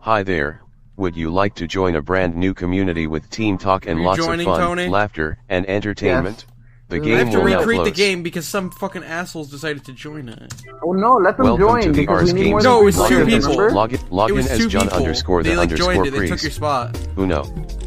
[0.01, 0.63] Hi there.
[0.97, 4.21] Would you like to join a brand new community with team talk and you lots
[4.21, 4.89] of fun, Tony?
[4.89, 6.47] laughter, and entertainment?
[6.91, 10.53] The I have to recreate the game because some fucking assholes decided to join it.
[10.83, 12.81] Oh no, let them Welcome join to the because RS we need more than No,
[12.81, 13.73] it was two people.
[13.73, 14.97] Log in, log it in was as two John people.
[14.99, 16.11] underscore they the like underscore joined it.
[16.19, 16.99] They took your spot.
[17.17, 17.45] Uno.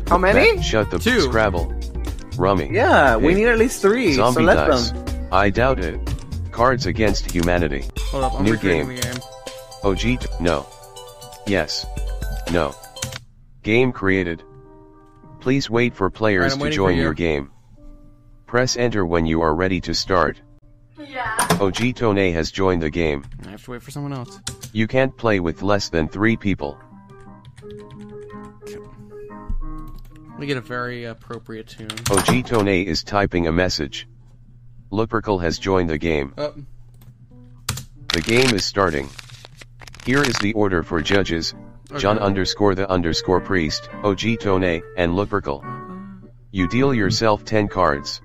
[0.07, 0.55] How many?
[0.55, 1.21] That- shut the Two.
[1.21, 1.73] Scrabble.
[2.37, 2.69] Rummy.
[2.71, 3.35] Yeah, we Pig.
[3.37, 4.13] need at least three.
[4.13, 4.91] Zombie so let dice.
[4.91, 5.27] them.
[5.31, 5.99] I doubt it.
[6.51, 7.83] Cards Against Humanity.
[8.11, 8.87] Hold up, I'm New game.
[8.87, 9.13] the game.
[9.83, 10.65] Oh, OG t- no.
[11.45, 11.85] Yes.
[12.51, 12.73] No.
[13.63, 14.43] Game created.
[15.41, 17.01] Please wait for players Alright, I'm to join for you.
[17.03, 17.49] your game.
[18.53, 20.39] Press enter when you are ready to start.
[20.99, 21.35] Yeah.
[21.59, 23.25] OG Tone has joined the game.
[23.47, 24.39] I have to wait for someone else.
[24.73, 26.77] You can't play with less than three people.
[30.37, 31.89] We get a very appropriate tune.
[32.11, 34.07] OG Tone is typing a message.
[34.91, 36.35] Lupercal has joined the game.
[36.37, 36.53] Oh,
[38.13, 39.09] The game is starting.
[40.05, 41.55] Here is the order for judges,
[41.97, 45.63] John underscore the underscore priest, OG Tone, and Lupercal.
[46.51, 48.21] You deal yourself 10 cards.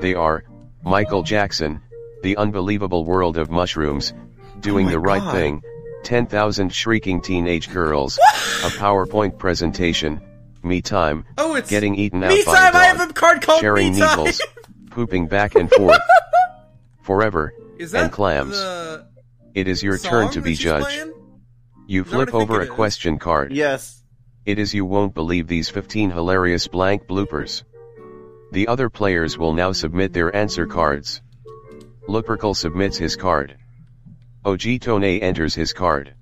[0.00, 0.44] They are,
[0.82, 1.80] Michael Jackson,
[2.22, 4.12] The Unbelievable World of Mushrooms,
[4.60, 5.32] Doing Oh my the Right God.
[5.32, 5.62] Thing,
[6.04, 10.20] 10,000 Shrieking Teenage Girls, a PowerPoint presentation,
[10.62, 12.74] Me Time, oh, it's Getting Eaten Out Me by time.
[12.74, 14.18] a I have a card called Sharing Me Time.
[14.18, 14.42] Needles,
[14.90, 15.98] Pooping Back and Forth,
[17.02, 18.56] Forever, Is that and Clams.
[19.54, 20.82] It is your turn to be she's judge.
[20.84, 21.12] playing?
[21.86, 22.70] You Is that what flip over a is?
[22.70, 23.52] question card.
[23.52, 24.02] Yes.
[24.46, 27.62] It is you won't believe these 15 hilarious blank bloopers.
[28.54, 31.20] The other players will now submit their answer cards.
[32.08, 33.56] Lupercal submits his card.
[34.44, 36.14] OG Tone enters his card.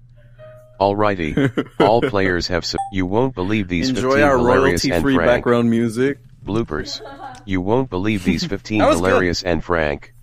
[0.80, 1.34] Alrighty,
[1.78, 5.28] all players have sub- you won't believe these 15 Enjoy our hilarious and royalty-free frank
[5.28, 6.18] background music.
[6.44, 7.02] bloopers.
[7.44, 9.08] You won't believe these 15 That was good.
[9.08, 10.14] hilarious and frank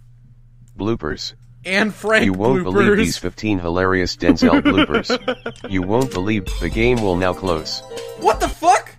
[0.78, 1.34] bloopers.
[1.64, 2.74] And Frank You won't bloopers.
[2.74, 5.70] believe these 15 hilarious Denzel bloopers.
[5.70, 7.84] You won't believe the game will now close.
[8.20, 8.95] What the fuck?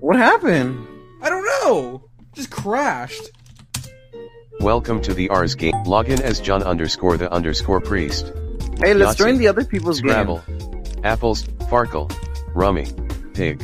[0.00, 0.84] What happened?
[1.22, 2.07] I don't know.
[2.38, 3.32] Just crashed.
[4.60, 5.72] Welcome to the RS game.
[5.84, 8.26] Login as John underscore the underscore priest.
[8.78, 9.18] Hey, let's Yahtzee.
[9.18, 10.40] join the other people's Scrabble.
[10.46, 10.84] game.
[11.02, 12.08] Apples, Farkle.
[12.54, 12.86] Rummy.
[13.34, 13.58] Pig.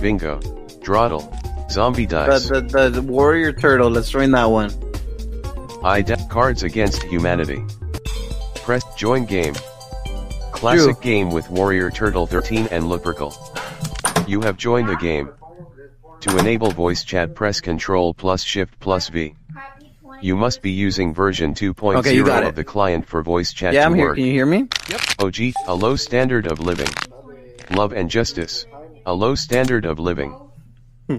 [0.00, 0.38] Bingo.
[0.84, 1.68] Drawdle.
[1.68, 2.48] Zombie dice.
[2.48, 3.90] The, the, the warrior turtle.
[3.90, 4.70] Let's join that one.
[5.82, 7.64] I de- cards against humanity.
[8.54, 9.54] Press join game.
[10.52, 11.02] Classic Drew.
[11.02, 13.34] game with Warrior Turtle 13 and Lupercal.
[14.28, 15.28] You have joined the game.
[16.22, 19.34] To enable voice chat press Control plus Shift plus V.
[20.20, 23.86] You must be using version 2.0 Okay, of the client for voice chat Yeah, to
[23.86, 24.06] I'm here.
[24.06, 24.16] work.
[24.16, 24.68] Can you hear me?
[24.88, 25.00] Yep.
[25.18, 26.86] OG, a low standard of living.
[27.70, 28.66] Love and justice.
[29.04, 30.38] A low standard of living.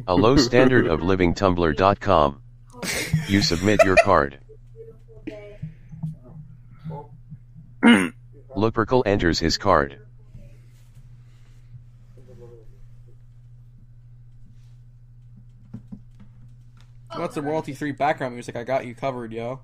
[0.08, 2.41] A low standard of living tumblr.com.
[3.28, 4.39] You submit your card.
[8.56, 9.99] Lupercal enters his card.
[17.16, 18.55] What's the royalty free background music?
[18.55, 19.61] I got you covered, yo.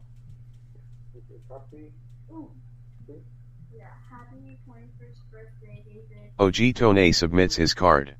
[3.73, 3.85] Yeah.
[4.09, 6.31] Happy 21st birthday, David.
[6.37, 8.15] OG Tone submits his card.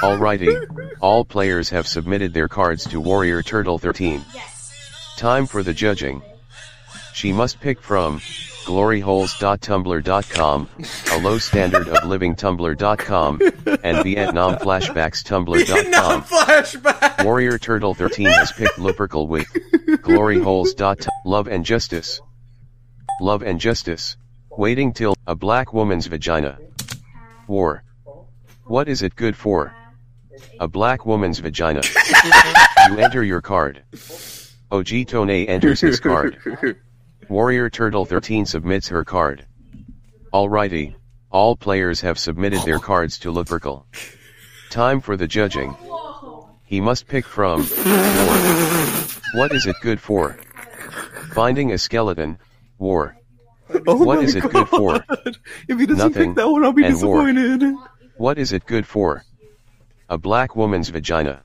[0.00, 0.64] Alrighty,
[1.00, 4.24] all players have submitted their cards to Warrior Turtle 13.
[4.32, 5.14] Yes.
[5.16, 6.22] Time for the judging.
[7.12, 8.20] She must pick from
[8.68, 10.68] gloryholes.tumblr.com,
[11.12, 13.40] a low standard of living tumblr.com,
[13.82, 16.22] and Vietnam flashbacks Vietnam tumblr.com.
[16.24, 17.24] flashback.
[17.24, 19.46] Warrior Turtle 13 has picked Lupercal with
[20.02, 20.76] gloryholes.
[21.24, 22.20] Love and justice.
[23.22, 24.18] Love and justice.
[24.50, 26.58] Waiting till a black woman's vagina.
[27.46, 27.82] War.
[28.64, 29.74] What is it good for?
[30.60, 31.80] A black woman's vagina.
[32.90, 33.82] you enter your card.
[34.70, 36.36] OG Tone enters his card.
[37.28, 39.44] Warrior Turtle 13 submits her card.
[40.32, 40.94] Alrighty,
[41.30, 43.84] all players have submitted their cards to Lupercal.
[44.70, 45.76] Time for the judging.
[46.64, 48.36] He must pick from War.
[49.34, 50.38] What is it good for?
[51.32, 52.38] Finding a skeleton,
[52.78, 53.16] War.
[53.86, 55.04] Oh What my is it good for?
[55.68, 57.26] If he doesn't Nothing pick that one, I'll be and war.
[57.26, 57.74] disappointed.
[58.16, 59.24] What is it good for?
[60.08, 61.42] A black woman's vagina.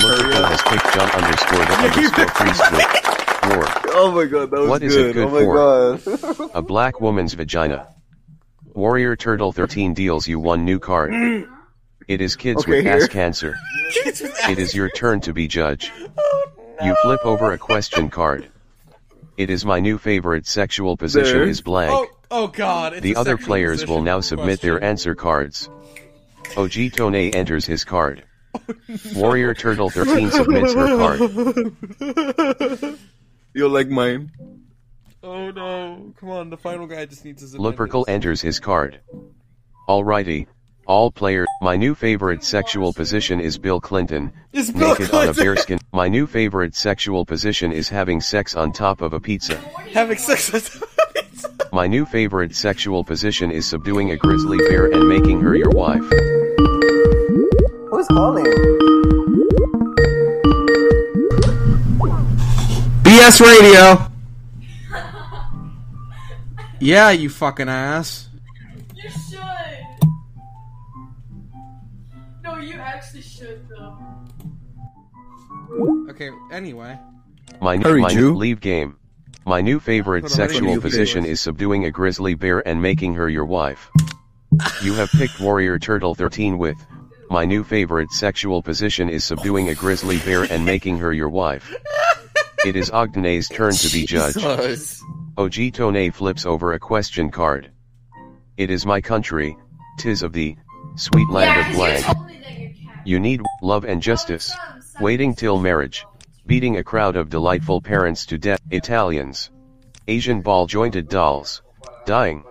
[0.00, 0.22] G-O-D.
[0.22, 3.64] Lupercal has picked John underscore the underscore priest with war.
[3.94, 5.10] Oh my god, that was What is good.
[5.10, 6.36] it good oh my for?
[6.38, 6.50] god.
[6.54, 7.88] A black woman's vagina.
[8.74, 11.12] Warrior Turtle 13 deals you one new card.
[12.08, 12.94] It is kids Okay, with here.
[12.96, 13.54] ass cancer.
[13.94, 15.92] It is your turn to be judge.
[16.18, 16.50] Oh,
[16.82, 18.48] you flip over a question card.
[19.36, 21.48] It is my new favorite sexual position There.
[21.48, 21.92] is blank.
[21.92, 22.94] Oh, oh god.
[22.94, 25.68] It's The other players will now submit their answer cards.
[26.56, 28.24] OG Tone enters his card.
[29.14, 32.98] Warrior Turtle 13 submits her card.
[33.54, 34.30] You're like mine.
[35.22, 36.12] Oh no.
[36.18, 37.52] Come on, the final guy just needs his.
[37.52, 39.00] submit Lupercal enters his card.
[39.88, 40.46] Alrighty.
[40.86, 41.46] All players.
[41.60, 44.32] My new favorite sexual position is Bill Clinton.
[44.52, 45.78] It's Bill naked on a bearskin.
[45.92, 49.56] My new favorite sexual position is having sex on top of a pizza.
[49.92, 50.82] Having sex with
[51.72, 56.02] My new favorite sexual position is subduing a grizzly bear and making her your wife.
[58.12, 58.44] Who's calling?
[63.02, 64.06] BS Radio.
[66.80, 68.28] yeah, you fucking ass.
[68.94, 69.40] You should.
[72.44, 73.98] No, you actually should though.
[76.10, 76.98] Okay, anyway.
[77.62, 78.96] My new, Hurry, my new leave game.
[79.46, 80.54] My new favorite Hold on, hold on.
[80.54, 83.90] sexual You position is subduing a grizzly bear and making her your wife.
[84.82, 86.76] You have picked Warrior Turtle 13 with.
[87.32, 91.74] My new favorite sexual position is subduing a grizzly bear and making her your wife.
[92.66, 94.34] It is OG Tone's turn to be judge.
[94.34, 95.02] Jesus.
[95.38, 97.70] OG flips over a question card.
[98.58, 99.56] It is my country,
[99.96, 100.56] tis of the
[100.96, 102.06] sweet land yeah, of 'cause blank.
[102.06, 103.02] you told me that you're.
[103.06, 104.52] You need love and justice.
[104.54, 106.04] Oh, Waiting till marriage.
[106.46, 108.60] Beating a crowd of delightful parents to death.
[108.70, 109.50] Italians.
[110.06, 111.62] Asian ball jointed dolls.
[112.04, 112.44] Dying.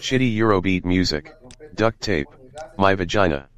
[0.00, 1.32] Shitty Eurobeat music.
[1.76, 2.26] Duct tape.
[2.76, 3.48] My vagina.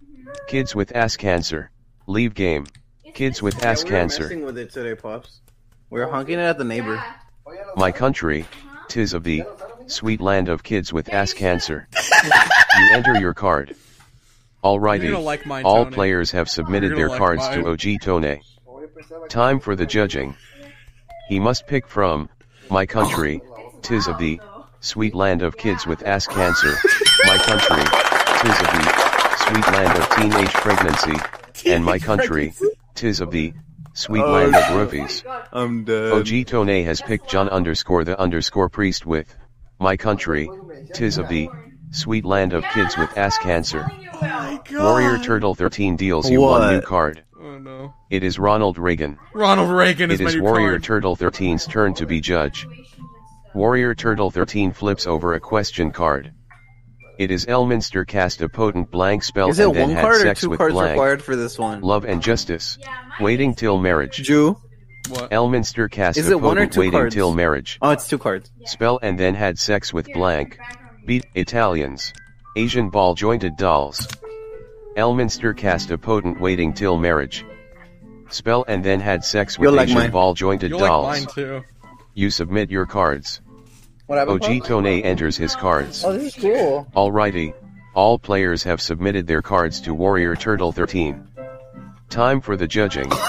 [0.47, 1.71] Kids with ass cancer.
[2.07, 2.67] Leave game.
[3.15, 4.23] Kids with ass we were cancer.
[4.25, 5.41] messing with it today, pops.
[5.91, 6.95] We were honking it at the neighbor.
[7.47, 7.55] Yeah.
[7.77, 8.47] My country.
[8.89, 9.45] Tis of the
[9.87, 11.89] sweet land of kids with ass cancer.
[12.25, 13.71] you enter your card.
[14.63, 15.25] You're Alrighty.
[15.25, 17.73] like mine, All players have submitted their gonna cards like to mine.
[17.73, 18.41] OG Tone.
[19.29, 20.37] Time for the judging.
[21.29, 22.29] He must pick from
[22.69, 23.41] my country,
[23.83, 24.41] tis of the
[24.81, 26.75] sweet land of kids with ass cancer.
[27.25, 27.83] My country,
[28.43, 29.10] tis of the
[29.51, 31.71] sweet land of teenage pregnancy.
[31.71, 32.55] And my country,
[32.95, 33.53] tis of the
[33.95, 34.73] sweet Oh, land of shit.
[34.73, 35.23] roofies.
[35.27, 36.13] Oh I'm dead.
[36.13, 39.35] OG Tone has picked John underscore the underscore priest with
[39.79, 40.49] my country,
[40.95, 41.49] tis of the
[41.91, 43.91] sweet land of kids with ass cancer.
[44.73, 46.85] Warrior oh Turtle 13 deals you one new What?
[46.85, 47.25] card.
[47.41, 47.95] Oh no.
[48.11, 49.19] It is Ronald Reagan.
[49.35, 50.83] Ronald Reagan is It my is new Warrior card.
[50.85, 52.67] Turtle 13's turn to be judge.
[53.55, 56.33] Warrior Turtle 13 flips over a question card.
[57.21, 60.17] It is Elminster cast a potent blank spell Is it and then one had card
[60.17, 60.93] or sex two with cards blank.
[60.93, 61.83] required for this one?
[61.83, 62.79] Love and justice.
[63.21, 64.17] Waiting till marriage.
[64.23, 64.57] Jew?
[65.11, 65.31] What?
[65.31, 67.15] Elminster cast Is a it one or potent two waiting cards?
[67.15, 67.79] till marriage.
[67.83, 68.51] Oh, it's two cards.
[68.65, 70.59] Spell and then had sex with blank.
[71.05, 72.15] Beat Italians.
[72.57, 74.09] Asian ball jointed dolls.
[74.97, 77.45] Elminster cast a potent waiting till marriage.
[78.31, 80.11] Spell and then had sex with You'll like Asian mine.
[80.11, 81.07] ball jointed You'll dolls.
[81.07, 81.63] like mine too.
[82.15, 83.43] You submit your cards.
[84.11, 84.43] What happened?
[84.43, 86.05] OG enters his cards.
[86.05, 86.85] Oh, this is cool.
[86.97, 87.55] Alrighty.
[87.95, 91.29] All players have submitted their cards to Warrior Turtle 13.
[92.09, 93.09] Time for the judging.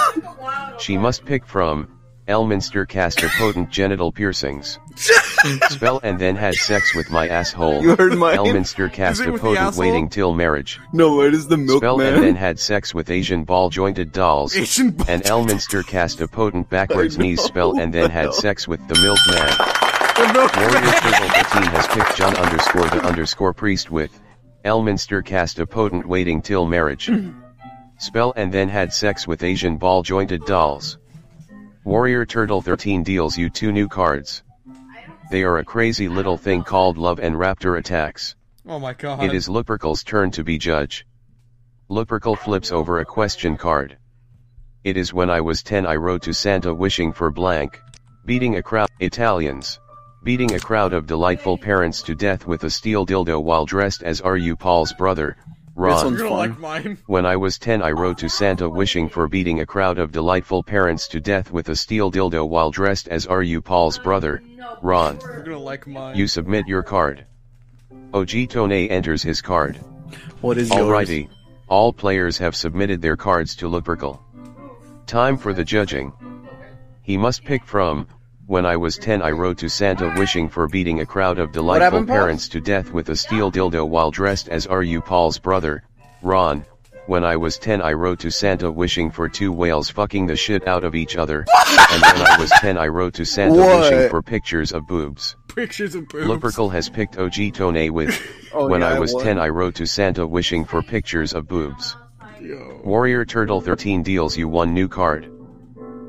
[0.79, 1.87] She must pick from
[2.27, 4.79] Elminster cast a potent genital piercings.
[5.69, 7.83] Spell and then had sex with my asshole.
[7.83, 8.35] You heard mine?
[8.39, 10.79] Elminster cast a potent waiting till marriage.
[10.91, 14.55] No, it is the Spell and then had sex with Asian ball jointed dolls.
[14.55, 18.79] Asian ball And Elminster cast a potent backwards knees spell and then had sex with
[18.87, 19.80] the milkman.
[20.21, 24.21] The milk- Warrior Turtle 13 has picked John underscore the underscore priest with
[24.63, 27.09] Elminster cast a potent waiting till marriage.
[27.97, 30.99] Spell and then had sex with Asian ball jointed dolls.
[31.85, 34.43] Warrior Turtle 13 deals you two new cards.
[35.31, 38.35] They are a crazy little thing called Love and Raptor Attacks.
[38.67, 39.23] Oh my god.
[39.23, 41.07] It is Lupercal's turn to be judge.
[41.89, 43.97] Lupercal flips over a question card.
[44.83, 47.81] It is when I was 10 I wrote to Santa wishing for blank.
[48.23, 49.79] Beating a crowd, Italians.
[50.23, 54.21] Beating a crowd of delightful parents to death with a steel dildo while dressed as
[54.21, 54.55] R.U.
[54.55, 55.35] Paul's brother,
[55.73, 56.09] Ron.
[56.09, 56.37] You're gonna fun.
[56.37, 56.97] like mine.
[57.07, 60.61] When I was 10 I wrote to Santa wishing for beating a crowd of delightful
[60.61, 63.61] parents to death with a steel dildo while dressed as R.U.
[63.63, 64.43] Paul's brother,
[64.83, 65.17] Ron.
[65.21, 66.15] You're gonna like mine.
[66.15, 67.25] You submit your card.
[68.13, 69.77] OG Tone enters his card.
[70.41, 70.81] What is yours?
[70.81, 71.29] Alrighty.
[71.67, 74.19] All players have submitted their cards to Lupercal.
[75.07, 76.13] Time for the judging.
[77.01, 78.07] He must pick from,
[78.51, 81.85] when I was 10 I wrote to Santa wishing for beating a crowd of delightful
[81.85, 84.99] happened, parents to death with a steel dildo while dressed as R.U.
[84.99, 85.83] Paul's brother,
[86.21, 86.65] Ron.
[87.05, 90.67] When I was 10 I wrote to Santa wishing for two whales fucking the shit
[90.67, 91.45] out of each other.
[91.91, 95.37] and when I was 10 I wrote to Santa wishing for pictures of boobs.
[95.55, 96.27] Pictures of boobs.
[96.27, 98.11] Lupercal has picked OG Tone with.
[98.53, 99.23] Oh, when yeah, I was won.
[99.23, 101.95] 10 I wrote to Santa wishing for pictures of boobs.
[102.41, 102.81] Yo.
[102.83, 105.31] Warrior Turtle 13 deals you one new card.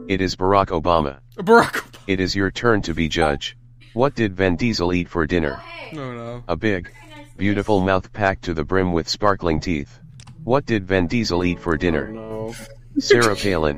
[0.08, 1.20] It is Barack Obama.
[1.36, 1.91] Barack Obama.
[2.06, 3.56] It is your turn to be judge.
[3.94, 5.60] What did Vin Diesel eat for dinner?
[5.92, 6.44] Oh, no, no.
[6.48, 6.90] A big,
[7.36, 9.98] beautiful mouth packed to the brim with sparkling teeth.
[10.44, 12.08] What did Vin Diesel eat for dinner?
[12.08, 12.54] No.
[12.98, 13.76] Sarah Palin.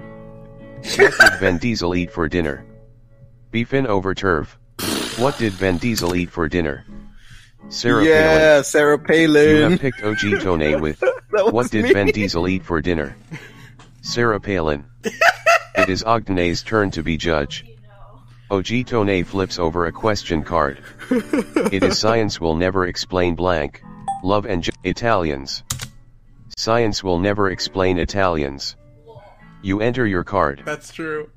[0.97, 2.65] What did Vin Diesel eat for dinner?
[3.53, 4.59] Beefin over turf.
[5.19, 6.85] What did Vin Diesel eat for dinner?
[7.69, 8.09] Sarah Palin.
[8.11, 9.31] yeah, Sarah Palin.
[9.49, 9.71] You Palin.
[9.73, 11.03] have picked OG Tone with.
[11.31, 11.93] What did me.
[11.93, 13.17] Vin Diesel eat for dinner?
[14.03, 14.85] Sarah Palin.
[15.77, 17.65] It is OG Tone's turn to be judge.
[18.51, 20.83] OG Tone flips over a question card.
[21.11, 23.83] It is science will never explain blank.
[24.23, 25.63] Love and ju- Italians.
[26.57, 28.77] Science will never explain Italians.
[29.63, 30.63] You enter your card.
[30.65, 31.31] That's true.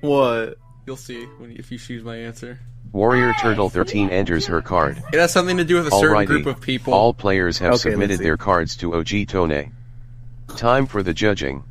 [0.00, 0.56] What?
[0.86, 2.60] You'll see when if you choose my answer.
[2.92, 5.02] Warrior Turtle 13 enters her card.
[5.12, 6.92] It has something to do with a certain group of people.
[6.92, 9.72] All players have Okay, submitted their cards to OG Tone.
[10.56, 11.64] Time for the judging.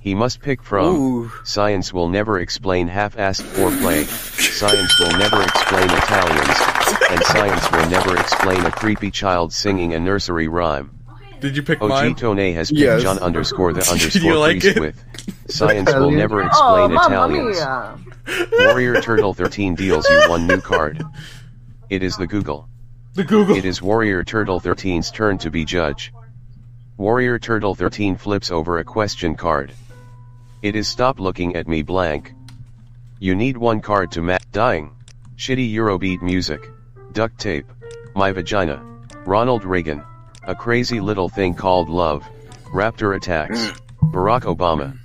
[0.00, 1.32] He must pick from Ooh.
[1.44, 4.04] Science will never explain half-assed foreplay.
[4.06, 6.56] Science will never explain Italians.
[7.10, 10.90] And science will never explain a creepy child singing a nursery rhyme.
[11.40, 12.12] Did you pick mine?
[12.12, 13.02] OG Tone has picked Yes.
[13.02, 14.80] John underscore the Did you underscore like priest it?
[14.80, 15.50] with.
[15.50, 17.58] Science will never explain Italians.
[18.52, 21.02] Warrior Turtle 13 deals you one new card.
[21.90, 22.68] It is the Google.
[23.14, 23.56] The Google.
[23.56, 26.12] It is Warrior Turtle 13's turn to be judge.
[26.96, 29.72] Warrior Turtle 13 flips over a question card.
[30.62, 32.34] It is stop looking at me blank.
[33.18, 34.94] You need one card to match dying.
[35.36, 36.70] Shitty Eurobeat music.
[37.12, 37.64] Duct tape.
[38.14, 38.84] My vagina.
[39.24, 40.02] Ronald Reagan.
[40.44, 42.26] A crazy little thing called love.
[42.74, 43.68] Raptor attacks.
[44.12, 44.98] Barack Obama.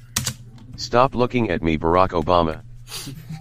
[0.76, 2.62] Stop looking at me Barack Obama.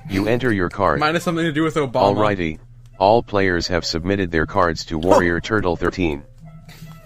[0.08, 1.00] You enter your card.
[1.00, 2.14] Mine has something to do with Obama.
[2.14, 2.58] Alrighty.
[2.98, 6.22] All players have submitted their cards to Warrior Turtle 13.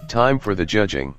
[0.07, 1.15] Time for the judging.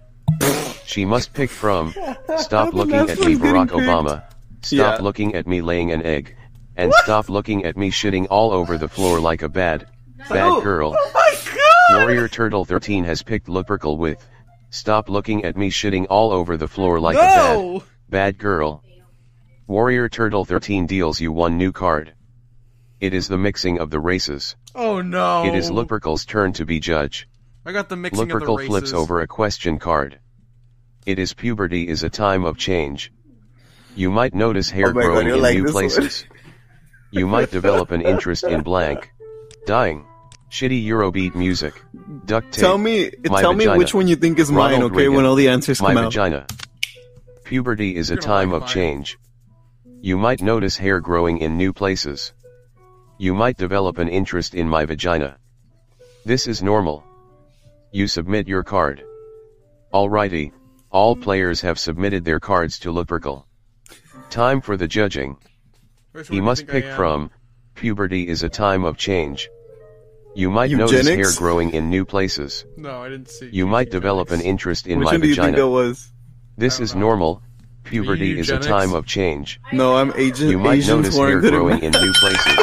[0.89, 1.93] She must pick from
[2.37, 3.69] Stop looking at me Barack.
[3.69, 4.23] Obama.
[4.63, 5.03] Stop Yeah.
[5.03, 6.35] looking at me laying an egg.
[6.75, 9.85] And stop looking at me shitting all over the floor like a bad,
[10.29, 10.95] bad girl.
[10.97, 12.01] Oh my god!
[12.01, 14.17] Warrior Turtle 13 has picked Lupercal with
[14.71, 18.83] Stop looking at me shitting all over the floor like a bad, Bad girl.
[19.67, 22.13] Warrior Turtle 13 deals you one new card.
[22.99, 24.55] It is the mixing of the races.
[24.73, 25.45] Oh no!
[25.45, 27.27] It is Lupercal's turn to be judge.
[27.63, 28.69] I got the mixing of the Lupercal races.
[28.69, 30.17] flips over a question card.
[31.09, 33.11] It is puberty is a time of change.
[33.95, 36.23] You might notice hair Oh my God, growing in like new places.
[37.09, 39.11] you might develop an interest in blank.
[39.65, 40.05] Dying.
[40.51, 41.73] Shitty Eurobeat music.
[42.27, 42.61] Duct tape.
[42.61, 44.97] Tell me, My tell me which one you think is mine, okay?
[44.97, 45.15] Reagan.
[45.15, 46.13] When all the answers My come out.
[46.13, 46.45] vagina.
[47.43, 49.17] Puberty is a time of change.
[50.01, 52.33] You might notice hair growing in new places.
[53.17, 55.39] You might develop an interest in my vagina.
[56.23, 57.03] This is normal.
[57.91, 59.03] You submit your card.
[59.91, 60.51] Alrighty.
[60.91, 63.45] All players have submitted their cards to Lupercal.
[64.29, 65.37] Time for the judging.
[66.13, 67.29] Which He must pick from
[67.75, 69.49] Puberty is a time of change.
[70.33, 72.65] You might notice hair growing in new places.
[72.75, 73.49] No, I didn't see.
[73.51, 75.69] You might develop an interest in Which my one do you think vagina.
[75.69, 76.11] was?
[76.57, 77.01] This is know.
[77.01, 77.41] normal.
[77.83, 79.59] Puberty is a time of change.
[79.71, 80.49] No, I'm Asian.
[80.49, 82.57] You might Asians notice hair aren't good at growing in new places.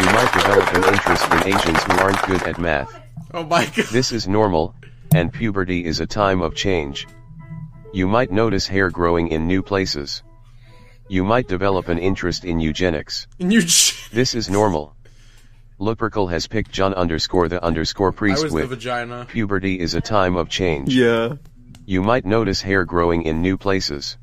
[0.00, 3.00] You might develop an interest in Asians who aren't good at math.
[3.34, 3.86] Oh my god.
[3.92, 4.74] This is normal,
[5.14, 7.06] and puberty is a time of change.
[7.92, 10.22] You might notice hair growing in new places.
[11.08, 13.26] You might develop an interest in eugenics.
[13.38, 13.60] And you.
[13.60, 14.96] This is normal.
[15.78, 19.26] Lupercal has picked John underscore the underscore I priest was the with vagina.
[19.28, 20.94] puberty is a time of change.
[20.94, 21.34] Yeah.
[21.84, 24.16] You might notice hair growing in new places.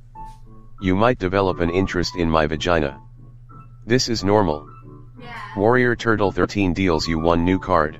[0.81, 2.99] You might develop an interest in my vagina.
[3.85, 4.67] This is normal.
[5.19, 5.33] Yeah.
[5.57, 7.99] Warrior Turtle 13 deals you one new card.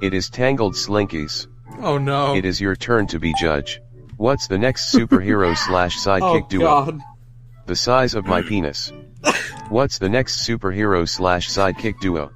[0.00, 1.46] It is Tangled Slinkies.
[1.82, 2.34] Oh no.
[2.34, 3.80] It is your turn to be judge.
[4.16, 6.64] What's the next superhero slash Oh sidekick duo?
[6.64, 7.00] god.
[7.66, 8.92] The size of my penis.
[9.68, 12.30] What's the next superhero slash sidekick duo?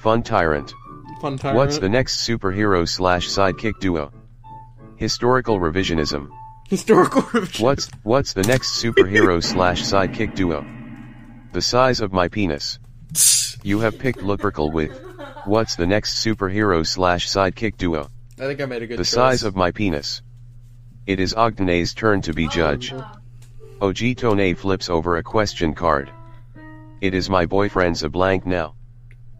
[0.00, 0.72] Fun Tyrant.
[1.20, 1.54] Fun time.
[1.56, 4.12] What's the next superhero slash sidekick duo?
[4.96, 6.28] Historical revisionism.
[6.68, 7.64] historical revision?
[7.64, 10.64] What's what's the next superhero slash sidekick duo?
[11.52, 12.78] The size of my penis.
[13.64, 14.92] You have picked Lupercal with.
[15.44, 18.08] What's the next superhero slash sidekick duo?
[18.40, 19.10] I think I made a good The choice.
[19.10, 20.22] size of my penis.
[21.06, 22.94] It is OG Tone's turn to be oh, judge.
[23.80, 26.10] OG Tone flips over a question card.
[27.00, 28.74] It is my boyfriend's a blank now.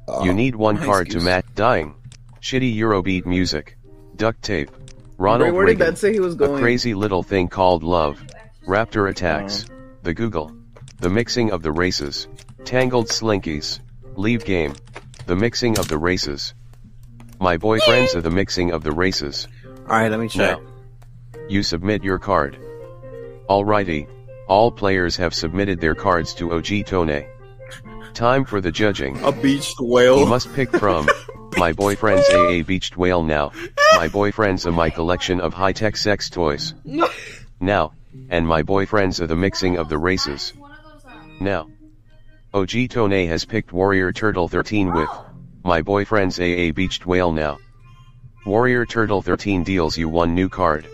[0.09, 1.25] Oh, you need one nice card to excuse.
[1.25, 1.95] match dying.
[2.41, 3.77] Shitty Eurobeat music.
[4.17, 4.71] Duct tape.
[5.17, 5.97] Ronald Where did Reagan.
[5.97, 8.21] say he was A crazy little thing called love.
[8.67, 9.67] Raptor attacks.
[9.69, 9.75] Oh.
[10.03, 10.53] The Google.
[10.99, 12.29] The mixing of the races.
[12.65, 13.81] Tangled slinkies.
[14.17, 14.75] Leave game.
[15.27, 16.55] The mixing of the races.
[17.41, 19.47] My boyfriends are the mixing of the races.
[19.83, 20.61] Alright, let me check.
[20.61, 20.69] Now.
[21.49, 22.59] You submit your card.
[23.49, 24.09] Alrighty.
[24.49, 27.25] All players have submitted their cards to OG Tone.
[28.15, 29.23] Time for the judging.
[29.23, 30.19] A beached whale.
[30.19, 31.09] You must pick from
[31.57, 33.53] my boyfriend's AA beached whale now.
[33.95, 36.75] My boyfriend's a my collection of high-tech sex toys.
[37.61, 37.93] Now,
[38.31, 40.53] and my boyfriend's are the mixing of the races.
[40.57, 41.69] One of those, Now.
[42.53, 45.09] OG Tone has picked Warrior Turtle 13 with
[45.69, 47.59] my boyfriend's AA beached whale now.
[48.47, 50.89] Warrior Turtle 13 deals you one new card.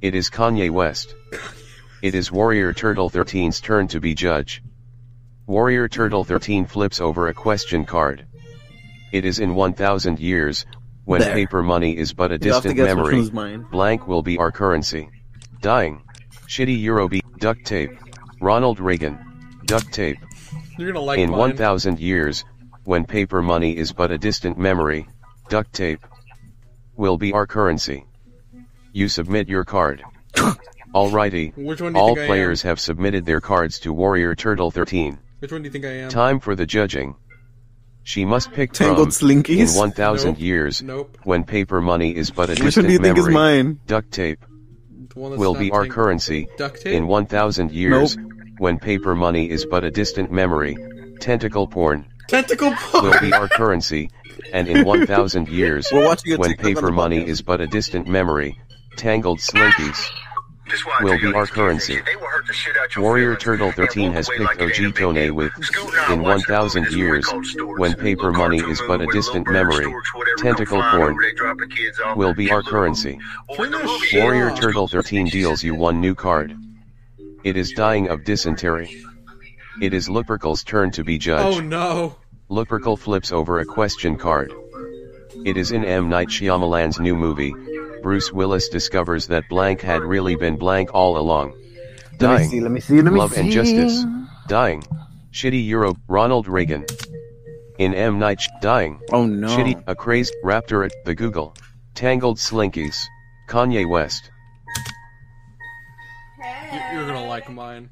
[0.00, 1.14] It is Kanye West.
[2.00, 4.62] It is Warrior Turtle 13's turn to be judge.
[5.46, 8.26] Warrior Turtle 13 flips over a question card.
[9.12, 10.64] It is in 1000 years,
[11.04, 11.34] when There.
[11.34, 15.10] paper money is but a You have to distant memory, blank will be our currency.
[15.60, 16.00] Dying.
[16.48, 17.90] Shitty Eurobeat, duct tape.
[18.40, 19.18] Ronald Reagan.
[19.66, 20.16] Duct tape.
[20.78, 21.38] You're gonna like In mine.
[21.38, 22.44] 1000 years,
[22.84, 25.06] when paper money is but a distant memory,
[25.48, 26.00] duct tape
[26.96, 28.04] will be our currency.
[28.92, 30.02] You submit your card.
[30.94, 31.56] Alrighty.
[31.56, 32.26] Which one do you All think I am?
[32.28, 35.18] players have submitted their cards to Warrior Turtle 13.
[35.38, 36.10] Which one do you think I am?
[36.10, 37.16] Time for the judging.
[38.04, 40.40] She must pick Tangled from in 1000 Nope.
[40.40, 41.18] years, Nope.
[41.22, 43.80] when paper money is but a distant Which one do you think is mine?
[43.86, 44.40] Duct tape
[45.14, 46.48] The one that's will be our currency.
[46.58, 46.94] Duct tape.
[46.94, 48.32] In 1000 years, nope.
[48.58, 50.76] when paper money is but a distant memory,
[51.20, 53.04] tentacle porn Tentacle porn.
[53.04, 54.10] will be our currency,
[54.52, 58.58] and in 1000 years, We're watching a when paper money is but a distant memory,
[58.96, 60.10] tangled slinkies
[61.00, 62.00] will be our currency.
[62.96, 65.52] Warrior Turtle 13 has picked OG Tone with,
[66.10, 67.26] in 1000 years,
[67.76, 69.92] when paper money is but a distant memory,
[70.38, 71.16] tentacle porn
[72.16, 73.18] will be our currency.
[74.14, 76.56] Warrior Turtle 13 deals you one new card.
[77.44, 79.02] It is dying of dysentery.
[79.80, 81.56] It is Lupercal's turn to be judge.
[81.56, 82.16] Oh no.
[82.50, 84.52] Lupercal flips over a question card.
[85.44, 86.08] It is in M.
[86.08, 87.54] Night Shyamalan's new movie.
[88.02, 91.52] Bruce Willis discovers that blank had really been blank all along.
[91.52, 91.58] Let
[92.12, 92.48] me Dying.
[92.50, 93.40] see, let me see, let me Love see.
[93.40, 94.04] and Justice.
[94.48, 94.82] Dying.
[95.32, 95.94] Shitty Euro.
[96.08, 96.84] Ronald Reagan.
[97.78, 98.18] In M.
[98.18, 98.40] Night.
[98.42, 99.00] Sh- dying.
[99.10, 99.48] Oh no.
[99.48, 99.82] Shitty.
[99.86, 101.54] A crazed Raptor at the Google.
[101.94, 103.06] Tangled Slinkies.
[103.48, 104.30] Kanye West.
[106.72, 107.90] You- You're gonna like mine.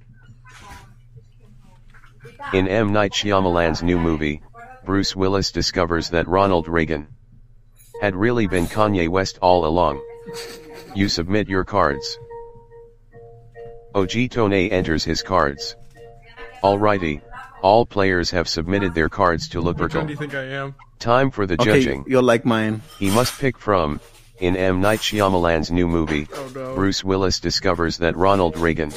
[2.52, 2.92] In M.
[2.92, 4.42] Night Shyamalan's new movie,
[4.84, 7.06] Bruce Willis discovers that Ronald Reagan
[8.00, 10.00] had really been Kanye West all along.
[10.94, 12.18] You submit your cards.
[13.94, 15.76] OG Tone enters his cards.
[16.62, 17.20] Alrighty.
[17.62, 20.74] All players have submitted their cards to Which one do you think I am?
[20.98, 22.04] Time for the Okay, judging.
[22.06, 22.82] you'll like mine.
[22.98, 24.00] He must pick from,
[24.38, 24.80] in M.
[24.80, 26.74] Night Shyamalan's new movie, Oh no.
[26.74, 28.92] Bruce Willis discovers that Ronald Reagan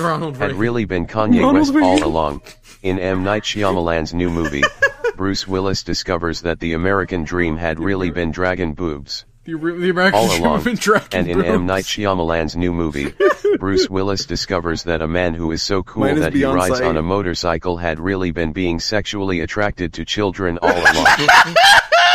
[0.00, 0.58] Ronald had Reagan.
[0.58, 2.42] really been Kanye Ronald West all along.
[2.82, 3.22] In M.
[3.24, 4.62] Night Shyamalan's new movie,
[5.16, 9.24] Bruce Willis discovers that the American dream had really been dragon boobs.
[9.44, 10.66] The, the American All Dream along.
[10.68, 11.60] of Dragon And in M.
[11.60, 11.66] Boobs.
[11.68, 13.12] Night Shyamalan's new movie,
[13.58, 16.54] Bruce Willis discovers that a man who is so cool Mine is that he Beyonce.
[16.54, 21.06] rides on a motorcycle had really been being sexually attracted to children all along.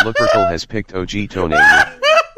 [0.04, 1.54] Lupercal has picked OG Tone.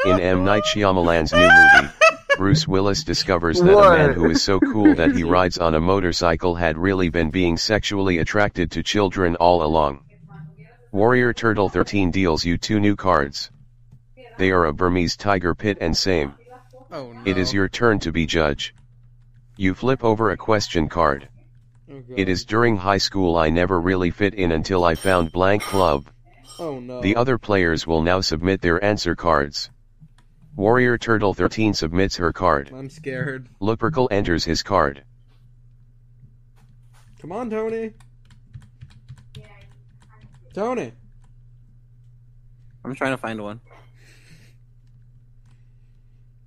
[0.06, 0.45] In M.
[0.45, 1.94] Night Shyamalan's new movie,
[2.38, 5.80] Bruce Willis discovers that a man who is so cool that he rides on a
[5.80, 10.05] motorcycle had really been being sexually attracted to children all along.
[10.91, 13.49] Warrior Turtle 13 deals you two new cards.
[14.38, 16.35] They are a Burmese tiger pit and same.
[16.91, 17.22] Oh no.
[17.26, 18.76] It is your turn to be judge.
[19.57, 21.27] You flip over a question card.
[21.91, 25.64] Oh, It is during high school I never really fit in until I found blank
[25.64, 26.07] club.
[26.59, 27.01] Oh no.
[27.01, 29.72] The other players will now submit their answer cards.
[30.57, 32.71] Warrior Turtle 13 submits her card.
[32.73, 33.47] I'm scared.
[33.61, 35.03] Lupercal enters his card.
[37.21, 37.93] Come on, Tony.
[40.55, 40.93] Tony.
[42.84, 43.61] I'm trying to find one.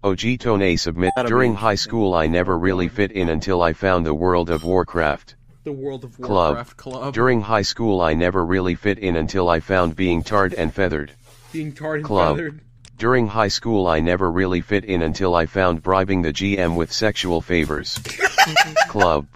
[0.03, 1.91] OG Tone submit That'll during high interesting.
[1.91, 5.37] school I never really fit in until I found the World of Warcraft.
[5.63, 6.57] The World of Club.
[6.57, 7.15] Warcraft Club.
[7.15, 11.13] During high school I never really fit in until I found being tarred and feathered.
[11.53, 12.37] Being tarred and Club.
[12.37, 12.61] feathered.
[13.01, 16.93] During high school I never really fit in until I found bribing the GM with
[16.93, 17.99] sexual favors.
[18.89, 19.27] Club.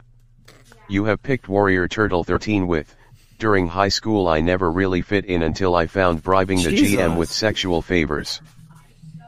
[0.87, 2.95] You have picked Warrior Turtle 13 with.
[3.39, 7.31] During high school I never really fit in until I found bribing the GM with
[7.31, 8.39] sexual favors.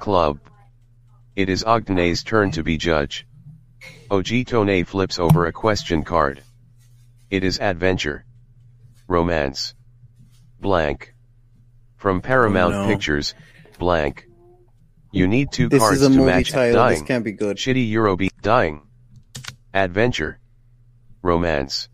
[0.01, 0.39] Club.
[1.35, 3.27] It is OG Tone's turn to be judge.
[4.11, 6.43] OG Tone flips over a question card.
[7.31, 8.27] It is adventure.
[9.09, 9.75] Romance.
[10.61, 11.15] Blank.
[11.97, 12.87] From Paramount no.
[12.87, 13.35] Pictures,
[13.79, 14.26] blank.
[15.17, 16.73] You need two This cards is a to movie match title.
[16.89, 17.05] This dying.
[17.07, 17.57] can't be good.
[17.57, 18.83] Shitty Eurobeat dying.
[19.73, 20.39] Adventure.
[21.23, 21.89] Romance.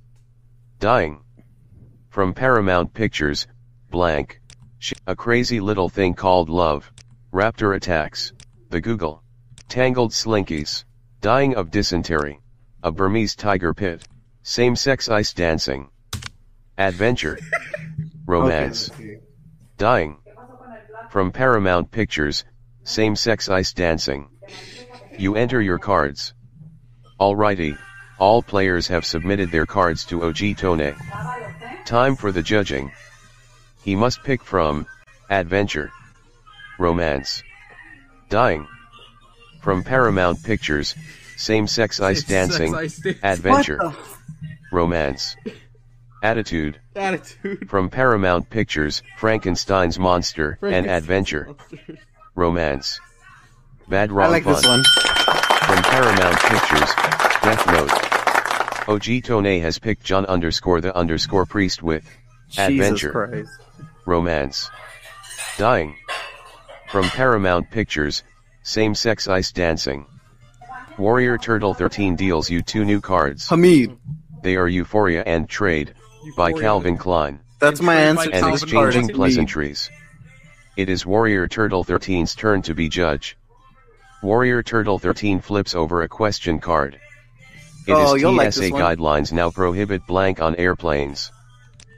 [0.81, 1.23] Dying.
[2.11, 3.47] From Paramount Pictures,
[3.91, 4.41] blank.
[4.81, 6.91] Sh- a crazy little thing called love.
[7.33, 8.33] Raptor attacks.
[8.71, 9.23] The Google.
[9.69, 10.85] Tangled slinkies.
[11.21, 12.41] Dying of dysentery.
[12.83, 14.03] A Burmese tiger pit.
[14.43, 15.91] Same sex ice dancing.
[16.77, 17.39] Adventure.
[18.27, 18.91] Romance.
[19.79, 20.19] Dying.
[21.11, 22.45] From Paramount Pictures,
[22.85, 24.29] same sex ice dancing.
[25.19, 26.35] You enter your cards.
[27.21, 27.79] Alrighty,
[28.19, 30.95] all players have submitted their cards to OG Tone.
[31.85, 32.93] Time for the judging.
[33.85, 34.87] He must pick from
[35.31, 35.91] Adventure,
[36.79, 37.43] Romance,
[38.29, 38.67] Dying.
[39.61, 40.95] From Paramount Pictures,
[41.37, 43.21] same sex ice dancing, Sex ice dancing.
[43.23, 43.93] Adventure,
[44.73, 45.37] Romance,
[46.23, 46.81] Attitude.
[46.95, 47.69] Attitude.
[47.69, 51.55] From Paramount Pictures, Frankenstein's Monster, and Adventure,
[52.35, 53.01] Romance.
[53.89, 54.53] Bad I Wrong like Fun.
[54.55, 54.83] this one.
[54.85, 56.91] From Paramount Pictures,
[57.43, 58.89] Death Note.
[58.89, 62.05] OG Tone has picked John underscore the underscore priest with
[62.49, 63.51] Jesus Adventure, Christ.
[64.07, 64.71] Romance.
[65.59, 65.95] Dying.
[66.89, 68.23] From Paramount Pictures,
[68.63, 70.07] Same Sex Ice Dancing.
[70.99, 73.49] Warrior Turtle 13 deals you two new cards.
[73.49, 73.97] Hamid.
[74.43, 75.95] They are Euphoria and Trade,
[76.37, 77.41] by Calvin Klein.
[77.61, 78.25] That's my answer.
[78.25, 78.73] and Calvin to this Klein.
[78.73, 78.89] card.
[78.89, 79.17] exchanging Hamid.
[79.17, 79.91] pleasantries.
[80.77, 83.37] It is Warrior Turtle 13's turn to be judge.
[84.23, 86.99] Warrior Turtle 13 flips over a question card.
[87.87, 88.81] It is Oh, like TSA one.
[88.81, 91.31] guidelines now prohibit blank on airplanes.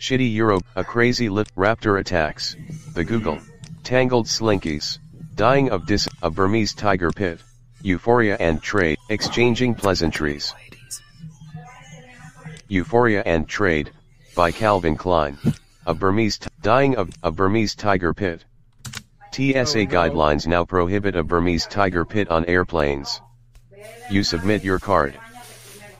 [0.00, 2.56] Shitty Euro, a crazy lit raptor attacks.
[2.94, 3.38] The Google.
[3.84, 4.98] Tangled slinkies.
[5.34, 7.40] Dying of dis, a Burmese tiger pit.
[7.82, 10.54] Euphoria and trade, exchanging pleasantries.
[12.68, 13.90] Euphoria and Trade,
[14.34, 15.36] by Calvin Klein.
[15.86, 18.42] A Burmese, t- dying of, a Burmese tiger pit.
[19.34, 23.20] TSA Oh, guidelines now prohibit a Burmese tiger pit on airplanes.
[24.08, 25.18] You submit your card.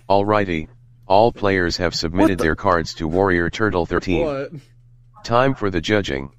[0.08, 0.68] Alrighty,
[1.08, 4.24] all players have submitted their cards to Warrior Turtle 13.
[4.24, 4.50] What?
[5.24, 6.30] Time for the judging.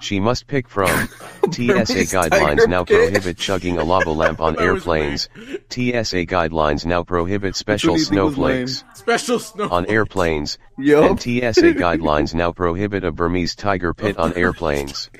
[0.00, 0.86] She must pick from
[1.50, 3.10] TSA guidelines now pit.
[3.10, 5.28] prohibit chugging a lava lamp on airplanes.
[5.70, 8.66] TSA guidelines now prohibit special what do you think was lame?
[8.68, 9.68] snowflakes Special snow.
[9.70, 10.58] on airplanes.
[10.78, 11.10] Yup.
[11.10, 15.10] And TSA guidelines now prohibit a Burmese tiger pit on airplanes.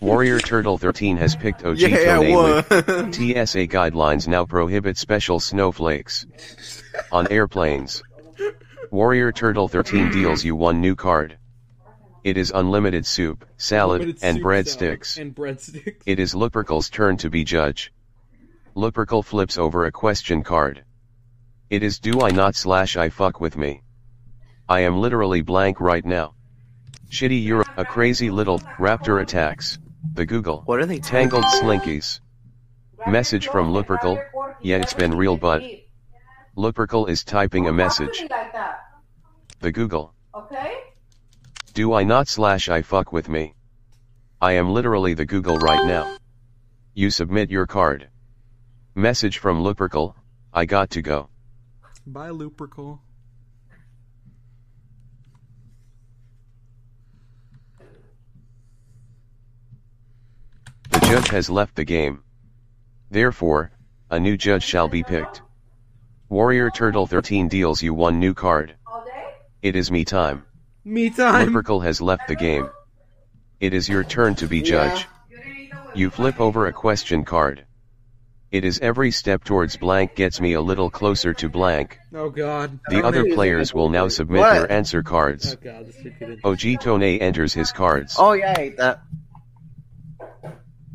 [0.00, 2.54] Warrior Turtle 13 has picked OG Yeah, I Tone won.
[2.54, 6.26] with TSA guidelines now prohibit special snowflakes
[7.12, 8.02] on airplanes.
[8.90, 11.38] Warrior Turtle 13 deals you one new card.
[12.24, 15.06] It is unlimited soup, salad, Limited and soup breadsticks.
[15.06, 16.02] salad And breadsticks.
[16.06, 17.92] It is Lupercal's turn to be judge.
[18.76, 20.84] Lupercal flips over a question card.
[21.70, 23.82] It is do I not slash I fuck with me.
[24.68, 26.34] I am literally blank right now.
[27.10, 29.78] Shitty Euro, a crazy little raptor attacks.
[30.14, 30.62] The Google.
[30.66, 32.20] What are they Tangled slinkies.
[33.06, 34.22] Message from Lupercal.
[34.60, 35.62] Yeah, it's been real, but
[36.56, 38.24] Lupercal is typing a message.
[39.60, 40.14] The Google.
[40.34, 40.74] okay?
[41.74, 43.54] Do I not slash I fuck with me?
[44.40, 46.16] I am literally the Google right now.
[46.94, 48.08] You submit your card.
[48.94, 50.14] Message from Lupercal,
[50.52, 51.28] I got to go.
[52.06, 53.00] Bye, Lupercal.
[60.98, 62.22] The judge has left the game.
[63.10, 63.70] Therefore,
[64.10, 65.42] a new judge shall be picked.
[66.28, 68.74] Warrior Turtle 13 deals you one new card.
[69.62, 70.44] It is me time.
[70.84, 71.50] Me time.
[71.50, 72.68] Lupercal has left the game.
[73.60, 75.06] It is your turn to be judge.
[75.94, 77.64] You flip over a question card.
[78.50, 81.98] It is every step towards blank gets me a little closer to blank.
[82.14, 82.78] Oh god.
[82.88, 84.54] The other players will now submit What?
[84.54, 85.54] their answer Oh cards.
[85.56, 87.20] god, this should get in.
[87.20, 88.16] Enters his cards.
[88.18, 89.02] Oh yeah, I hate that.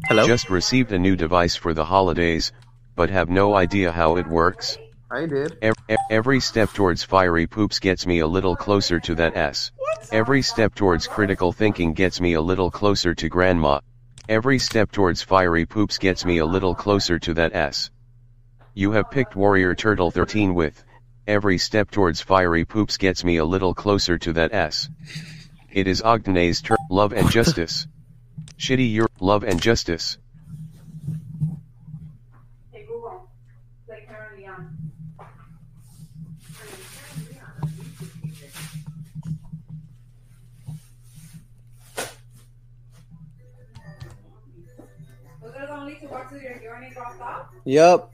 [0.07, 0.25] Hello.
[0.27, 2.51] Just received a new device for the holidays,
[2.95, 4.77] but have no idea how it works.
[5.09, 5.57] I did.
[5.61, 9.71] Ev- ev- Every step towards fiery poops gets me a little closer to that S.
[9.77, 10.09] What?
[10.11, 13.79] Every step towards critical thinking gets me a little closer to grandma.
[14.27, 17.89] Every step towards fiery poops gets me a little closer to that S.
[18.73, 20.83] You have picked Warrior Turtle 13 with,
[21.27, 24.89] every step towards fiery poops gets me a little closer to that S.
[25.71, 27.87] It is OG Tone's turn, love and justice.
[28.63, 30.17] Shitty your, love and justice.
[32.71, 33.29] Hey Google,
[33.85, 34.07] play.
[47.75, 48.12] Those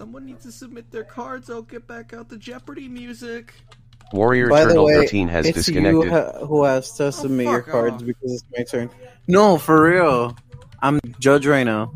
[0.00, 1.50] Someone needs to submit their cards.
[1.50, 3.52] I'll get back out the Jeopardy music.
[4.14, 6.04] Warrior By the Turtle way, 13 has it's disconnected.
[6.04, 8.06] you ha- who has to oh, submit Oh, your cards off.
[8.06, 8.88] because it's my turn.
[9.28, 10.34] No, for real.
[10.80, 11.92] I'm judge right now.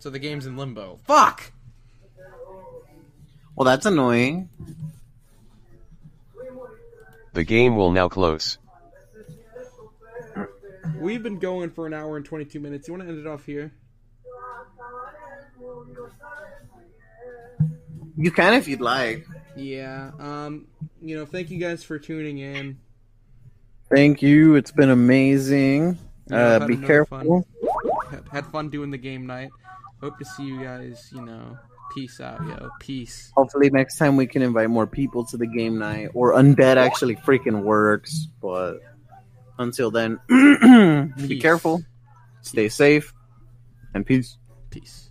[0.00, 0.98] So the game's in limbo.
[1.04, 1.52] Fuck!
[3.54, 4.48] Well, that's annoying.
[7.34, 8.58] The game will now close.
[10.98, 12.88] We've been going for an hour and 22 minutes.
[12.88, 13.72] You want to end it off here?
[18.16, 19.26] You can if you'd like.
[19.56, 20.10] Yeah.
[20.18, 20.66] Um.
[21.00, 22.78] You know, thank you guys for tuning in.
[23.94, 24.56] Thank you.
[24.56, 25.98] It's been amazing.
[26.30, 27.46] Yeah, Uh, be careful.
[28.10, 29.50] Had, had fun doing the game night.
[30.00, 31.08] Hope to see you guys.
[31.14, 31.56] You know,
[31.94, 32.68] peace out, yo.
[32.80, 33.32] Peace.
[33.36, 37.16] Hopefully, next time we can invite more people to the game night, or Undead actually
[37.16, 38.26] freaking works.
[38.42, 38.80] But
[39.58, 40.18] until then,
[41.26, 41.82] be careful,
[42.42, 43.12] stay safe,
[43.94, 44.36] and peace.
[44.70, 45.07] Peace.